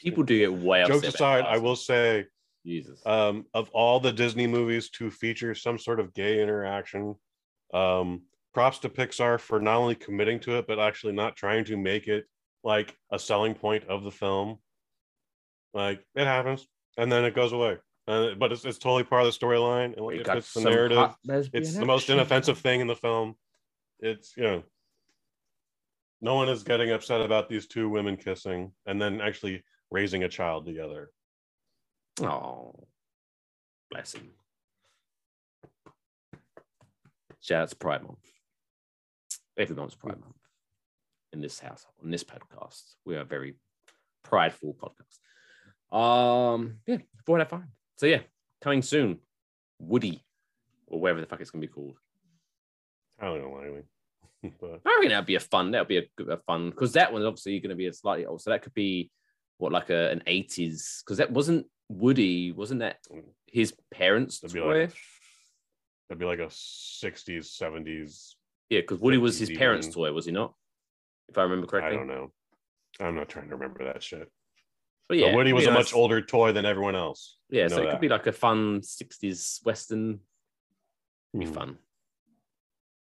[0.00, 2.26] People do get way jokes aside, I will say
[2.64, 3.00] Jesus.
[3.04, 7.14] um, of all the Disney movies to feature some sort of gay interaction,
[7.74, 8.22] um,
[8.54, 12.06] props to Pixar for not only committing to it, but actually not trying to make
[12.06, 12.26] it
[12.64, 14.58] like a selling point of the film.
[15.74, 16.66] Like it happens
[16.96, 17.78] and then it goes away.
[18.08, 21.14] Uh, but it's, it's totally part of the storyline and it fits the narrative.
[21.52, 23.36] It's the most inoffensive thing in the film.
[24.00, 24.62] It's, you know,
[26.20, 30.28] no one is getting upset about these two women kissing and then actually raising a
[30.28, 31.10] child together.
[32.20, 32.88] Oh,
[33.90, 34.32] bless him.
[37.40, 38.18] Shout out to Pride Month.
[39.56, 40.36] Every month's Pride Month
[41.32, 42.82] in this household, in this podcast.
[43.04, 43.54] We are a very
[44.22, 45.18] prideful podcast.
[45.92, 47.68] Um, yeah, four out of five.
[47.96, 48.20] So yeah,
[48.60, 49.18] coming soon,
[49.78, 50.24] Woody,
[50.86, 51.96] or whatever the fuck it's gonna be called.
[53.20, 53.82] I don't know why anyway.
[54.60, 55.70] but I reckon that'd be a fun.
[55.70, 58.42] That'd be a, a fun because that one's obviously going to be a slightly old.
[58.42, 59.10] So that could be
[59.58, 62.96] what like a, an eighties because that wasn't Woody, wasn't that
[63.46, 64.80] his parents' That'd be toy?
[64.80, 64.94] like
[66.08, 68.34] that'd be like a '60s, '70s.
[68.70, 69.94] yeah, because Woody was his 50s parents' even.
[69.94, 70.54] toy, was he not?
[71.28, 72.32] If I remember correctly, I don't know.
[72.98, 74.28] I'm not trying to remember that shit.
[75.08, 77.36] But Yeah, yeah, Woody was a nice- much older toy than everyone else.
[77.50, 77.90] Yeah, so it that.
[77.92, 80.20] could be like a fun sixties western.
[81.34, 81.52] It'd Be Hmm.
[81.52, 81.78] fun.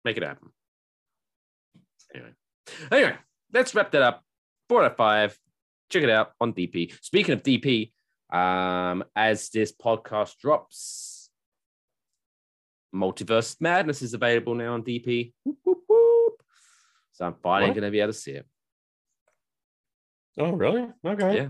[0.04, 0.50] Make it happen.
[2.14, 2.34] Anyway,
[2.90, 3.16] anyway,
[3.52, 4.24] let's wrap that up.
[4.68, 5.38] Four out of five.
[5.90, 6.92] Check it out on DP.
[7.02, 7.92] Speaking of DP,
[8.30, 11.30] um, as this podcast drops,
[12.94, 15.34] Multiverse Madness is available now on DP.
[15.44, 16.42] Whoop, whoop, whoop.
[17.12, 18.46] So I'm finally going to be able to see it.
[20.38, 20.88] Oh, really?
[21.04, 21.36] Okay.
[21.36, 21.48] Yeah.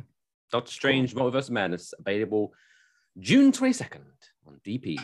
[0.50, 2.52] Doctor Strange Multiverse Madness available
[3.18, 4.00] June 22nd
[4.46, 4.98] on DP.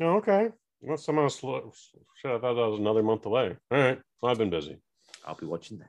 [0.00, 0.48] Oh, okay.
[0.80, 1.72] Well, somehow slow.
[2.16, 3.56] Shit, I thought that was another month away.
[3.70, 4.00] All right.
[4.20, 4.76] Well, I've been busy.
[5.24, 5.88] I'll be watching that.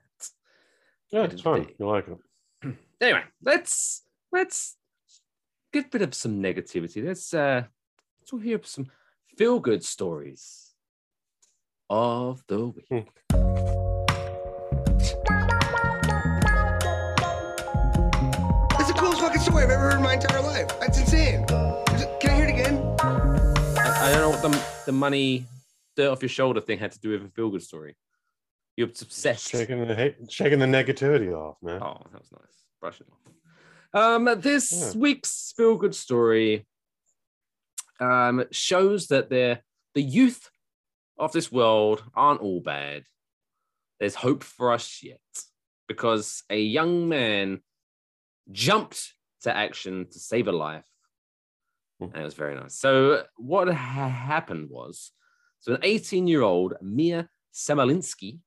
[1.11, 1.67] Yeah, it's of fun.
[1.77, 2.75] You like it?
[3.01, 4.03] Anyway, let's
[4.33, 4.75] let's
[5.71, 7.05] get rid of some negativity.
[7.05, 7.63] Let's uh
[8.19, 8.87] let's hear some
[9.37, 10.73] feel good stories
[11.89, 13.07] of the week.
[19.49, 20.79] The coolest I've ever heard in my entire life.
[20.79, 21.45] That's insane.
[21.47, 22.95] Can I hear it again?
[23.01, 25.45] I, I don't know what the the money
[25.95, 27.95] dirt off your shoulder thing had to do with a feel good story.
[28.77, 29.49] You're obsessed.
[29.49, 31.81] Shaking the hate, shaking the negativity off, man.
[31.81, 32.63] Oh, that was nice.
[32.79, 34.01] Brush it off.
[34.01, 34.99] Um, this Yeah.
[34.99, 36.65] week's feel good story
[37.99, 39.59] um, shows that the
[39.95, 40.49] the youth
[41.17, 43.03] of this world aren't all bad.
[43.99, 45.19] There's hope for us yet
[45.89, 47.59] because a young man
[48.51, 49.13] jumped
[49.43, 50.83] to action to save a life.
[52.01, 52.75] And it was very nice.
[52.75, 55.11] So, what ha- happened was
[55.59, 58.39] so an 18 year old Mia Semelinsky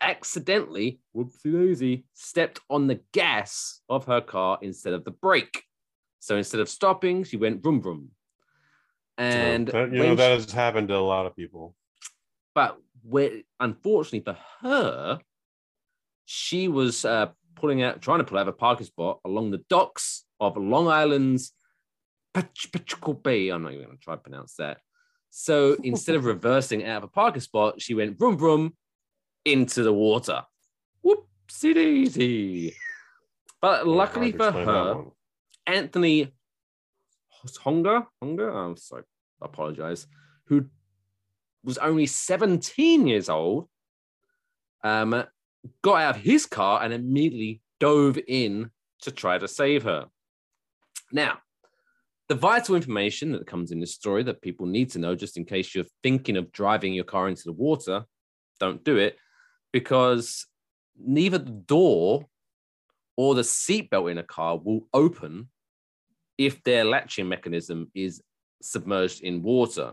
[0.00, 5.62] accidentally, whoopsie daisy, stepped on the gas of her car instead of the brake.
[6.20, 8.10] So instead of stopping, she went vroom vroom.
[9.18, 11.74] And That- you know that she- has happened to a lot of people.
[12.54, 15.18] but where unfortunately for her,
[16.26, 19.62] she was uh, pulling out, trying to pull out of a parking spot along the
[19.68, 21.52] docks of Long Island's
[22.34, 23.48] Pach- Pachuco Bay.
[23.48, 24.78] I'm not even going to try to pronounce that.
[25.30, 28.74] So instead of reversing out of a parking spot, she went vroom vroom
[29.44, 30.42] into the water.
[31.04, 32.76] Whoopsie daisy.
[33.60, 35.04] But luckily Hard for her.
[35.66, 36.32] Anthony
[37.46, 39.04] Honga, Honga, I'm sorry,
[39.40, 40.06] I apologize,
[40.46, 40.66] who
[41.64, 43.68] was only 17 years old,
[44.84, 45.24] um,
[45.82, 48.70] got out of his car and immediately dove in
[49.02, 50.06] to try to save her.
[51.12, 51.38] Now,
[52.28, 55.44] the vital information that comes in this story that people need to know, just in
[55.44, 58.04] case you're thinking of driving your car into the water,
[58.58, 59.18] don't do it
[59.72, 60.46] because
[60.98, 62.26] neither the door
[63.16, 65.48] or the seatbelt in a car will open
[66.38, 68.22] if their latching mechanism is
[68.62, 69.92] submerged in water.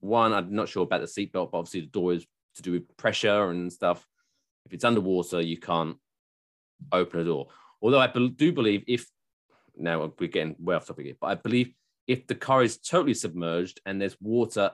[0.00, 2.96] One, I'm not sure about the seatbelt, but obviously the door is to do with
[2.96, 4.06] pressure and stuff.
[4.66, 5.96] If it's underwater, you can't
[6.92, 7.48] open a door.
[7.82, 9.06] Although I do believe if
[9.76, 11.72] now we're getting way off topic here, but I believe
[12.06, 14.70] if the car is totally submerged and there's water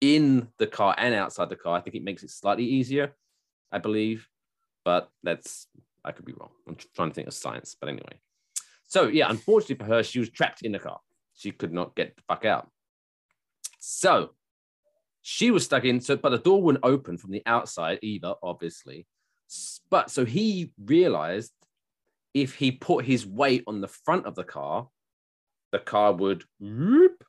[0.00, 3.14] in the car and outside the car, I think it makes it slightly easier.
[3.70, 4.28] I believe,
[4.84, 5.66] but that's
[6.04, 6.50] I could be wrong.
[6.66, 8.20] I'm trying to think of science, but anyway.
[8.86, 11.00] So yeah, unfortunately for her, she was trapped in the car.
[11.34, 12.70] She could not get the fuck out.
[13.78, 14.30] So
[15.20, 19.06] she was stuck in, so but the door wouldn't open from the outside either, obviously.
[19.90, 21.52] But so he realized
[22.34, 24.88] if he put his weight on the front of the car,
[25.72, 27.24] the car would whoop,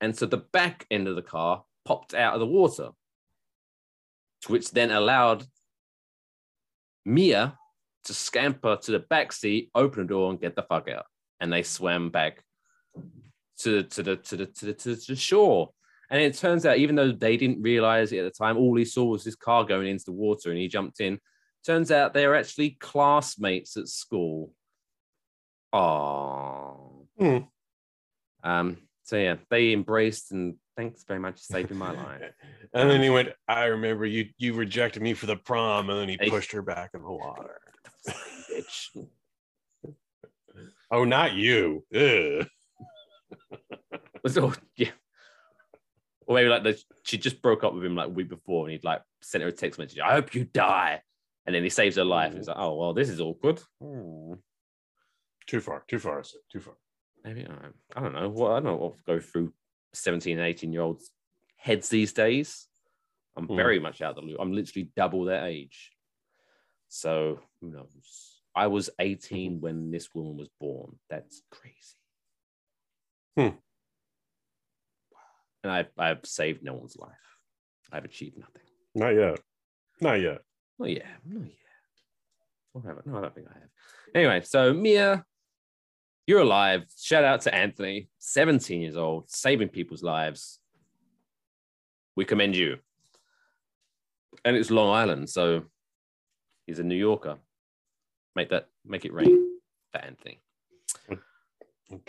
[0.00, 2.90] and so the back end of the car popped out of the water,
[4.46, 5.44] which then allowed
[7.04, 7.58] Mia
[8.04, 11.06] to scamper to the back seat, open the door, and get the fuck out.
[11.40, 12.42] And they swam back
[13.60, 15.70] to, to the to the to the to the shore.
[16.10, 18.84] And it turns out, even though they didn't realize it at the time, all he
[18.86, 21.18] saw was his car going into the water, and he jumped in.
[21.68, 24.54] Turns out they're actually classmates at school.
[25.70, 27.06] Oh.
[27.18, 27.38] Hmm.
[28.42, 28.78] Um.
[29.02, 32.22] So yeah, they embraced and thanks very much for saving my life.
[32.72, 36.08] And then he went, I remember you you rejected me for the prom, and then
[36.08, 36.30] he Hey.
[36.30, 37.60] pushed her back in the water.
[38.08, 39.06] Bitch.
[40.90, 41.84] Oh, not you.
[44.26, 44.90] So yeah.
[46.26, 48.72] Or maybe like the, she just broke up with him like a week before, and
[48.72, 49.98] he'd like sent her a text message.
[49.98, 51.02] I hope you die,
[51.48, 52.28] and then he saves her life.
[52.32, 53.58] And it's like, oh well, this is awkward.
[53.82, 54.34] Hmm.
[55.46, 56.22] Too far, too far, I
[56.52, 56.74] too far.
[57.24, 57.68] Maybe I,
[57.98, 58.28] I don't know.
[58.28, 59.54] What I don't know what go through
[59.94, 61.10] 17 and 18 year olds
[61.56, 62.66] heads these days.
[63.34, 63.56] I'm Hmm.
[63.56, 64.36] very much out of the loop.
[64.40, 65.92] I'm literally double their age.
[66.88, 68.42] So who knows?
[68.54, 70.98] I was 18 when this woman was born.
[71.08, 71.96] That's crazy.
[73.38, 73.56] Hmm.
[75.64, 77.10] And I've, I've saved no one's life.
[77.90, 78.62] I've achieved nothing.
[78.94, 79.40] Not yet.
[80.02, 80.42] Not yet.
[80.78, 81.52] Not yeah, Not yet.
[82.74, 83.00] Or have I?
[83.04, 83.68] No, I don't think I have.
[84.14, 85.24] Anyway, so Mia,
[86.26, 86.84] you're alive.
[86.98, 90.60] Shout out to Anthony, 17 years old, saving people's lives.
[92.16, 92.78] We commend you.
[94.44, 95.62] And it's Long Island, so
[96.66, 97.38] he's a New Yorker.
[98.36, 99.58] Make that make it rain
[99.90, 100.40] for Anthony.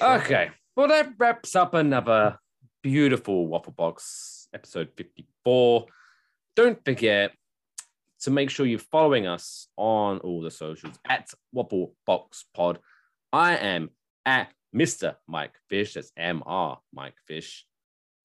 [0.02, 0.50] Okay.
[0.76, 2.38] Well, that wraps up another
[2.84, 5.86] beautiful Waffle Box episode 54.
[6.56, 7.32] Don't forget
[8.22, 12.80] to make sure you're following us on all the socials at Waffle Box Pod.
[13.32, 13.92] I am
[14.26, 15.16] at Mr.
[15.28, 15.94] Mike Fish.
[15.94, 17.66] That's MR Mike Fish.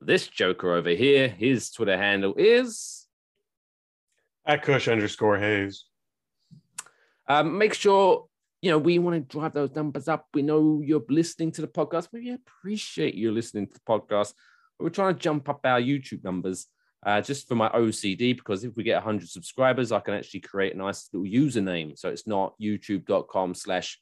[0.01, 3.07] This Joker over here, his Twitter handle is
[4.45, 5.85] At Kush underscore Hayes.
[7.29, 8.27] Um, make sure
[8.61, 10.27] you know we want to drive those numbers up.
[10.35, 12.09] We know you're listening to the podcast.
[12.13, 14.35] We appreciate you listening to the podcast.
[14.79, 16.67] We're trying to jump up our YouTube numbers
[17.05, 20.75] uh, just for my OCD because if we get 100 subscribers, I can actually create
[20.75, 21.99] a nice little username.
[21.99, 23.99] So it's not youtube.com slash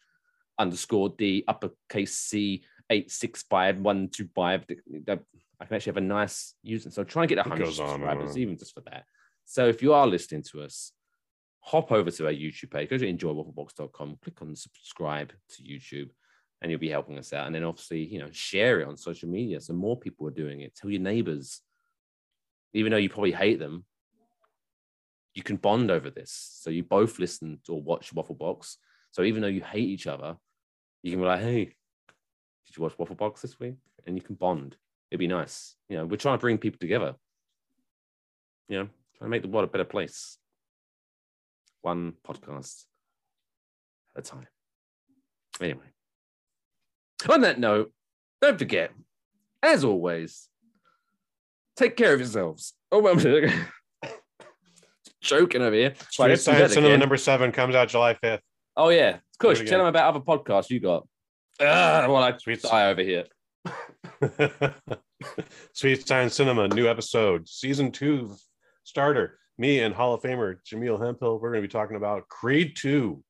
[0.58, 4.64] underscore D uppercase C eight six five one two five.
[4.68, 6.90] I can actually have a nice user.
[6.90, 9.04] So try and get 100 goes on and subscribers, even just for that.
[9.44, 10.92] So if you are listening to us,
[11.60, 16.10] hop over to our YouTube page, go to enjoywafflebox.com, click on subscribe to YouTube,
[16.60, 17.46] and you'll be helping us out.
[17.46, 20.60] And then obviously, you know, share it on social media so more people are doing
[20.60, 20.74] it.
[20.74, 21.60] Tell your neighbors,
[22.72, 23.84] even though you probably hate them,
[25.34, 26.58] you can bond over this.
[26.60, 28.76] So you both listen or watch Waffle Box.
[29.10, 30.36] So even though you hate each other,
[31.02, 31.64] you can be like, hey,
[32.66, 33.76] did you watch Waffle Box this week?
[34.06, 34.76] And you can bond.
[35.10, 35.74] It'd be nice.
[35.88, 37.14] You know, we're trying to bring people together.
[38.68, 40.38] You know, trying to make the world a better place.
[41.82, 42.84] One podcast
[44.16, 44.46] at a time.
[45.60, 45.84] Anyway,
[47.28, 47.92] on that note,
[48.40, 48.92] don't forget,
[49.62, 50.48] as always,
[51.82, 52.74] take care of yourselves.
[52.90, 53.18] Oh, I'm
[55.20, 55.94] joking over here.
[56.10, 58.40] Sweet let's Science Cinema number seven comes out July 5th.
[58.76, 61.06] Oh yeah, it tell them about other podcasts you got.
[61.60, 63.24] Ah, well, I Sweet- die over here.
[65.74, 68.34] Sweet Science Cinema, new episode, season two
[68.84, 69.38] starter.
[69.58, 73.22] Me and Hall of Famer Jameel Hemphill, we're going to be talking about Creed 2.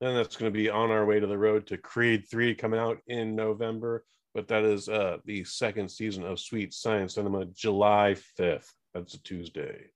[0.00, 2.80] Then that's going to be on our way to the road to Creed 3 coming
[2.80, 4.04] out in November.
[4.38, 8.68] But that is uh, the second season of Sweet Science Cinema, July 5th.
[8.94, 9.86] That's a Tuesday.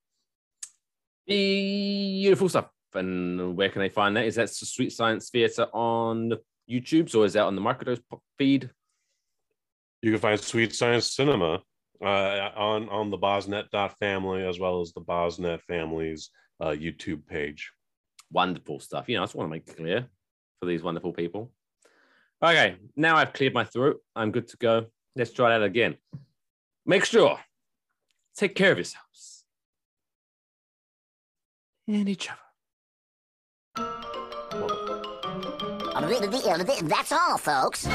[1.28, 2.68] Beautiful stuff.
[2.92, 4.24] And where can I find that?
[4.24, 6.32] Is that Sweet Science Theatre on
[6.68, 8.00] YouTube or is that on the Marketers
[8.36, 8.68] feed?
[10.02, 11.62] You can find Sweet Science Cinema
[12.04, 13.70] uh, on on the Bosnet
[14.00, 16.30] family as well as the Bosnet family's
[16.60, 17.70] uh, YouTube page.
[18.32, 19.08] Wonderful stuff.
[19.08, 20.08] You know, I just want to make it clear
[20.58, 21.52] for these wonderful people.
[22.42, 24.00] Okay, now I've cleared my throat.
[24.16, 24.86] I'm good to go.
[25.14, 25.96] Let's try that again.
[26.84, 27.38] Make sure,
[28.36, 29.44] take care of yourselves
[31.86, 32.38] and each other.
[36.88, 37.86] That's all, folks.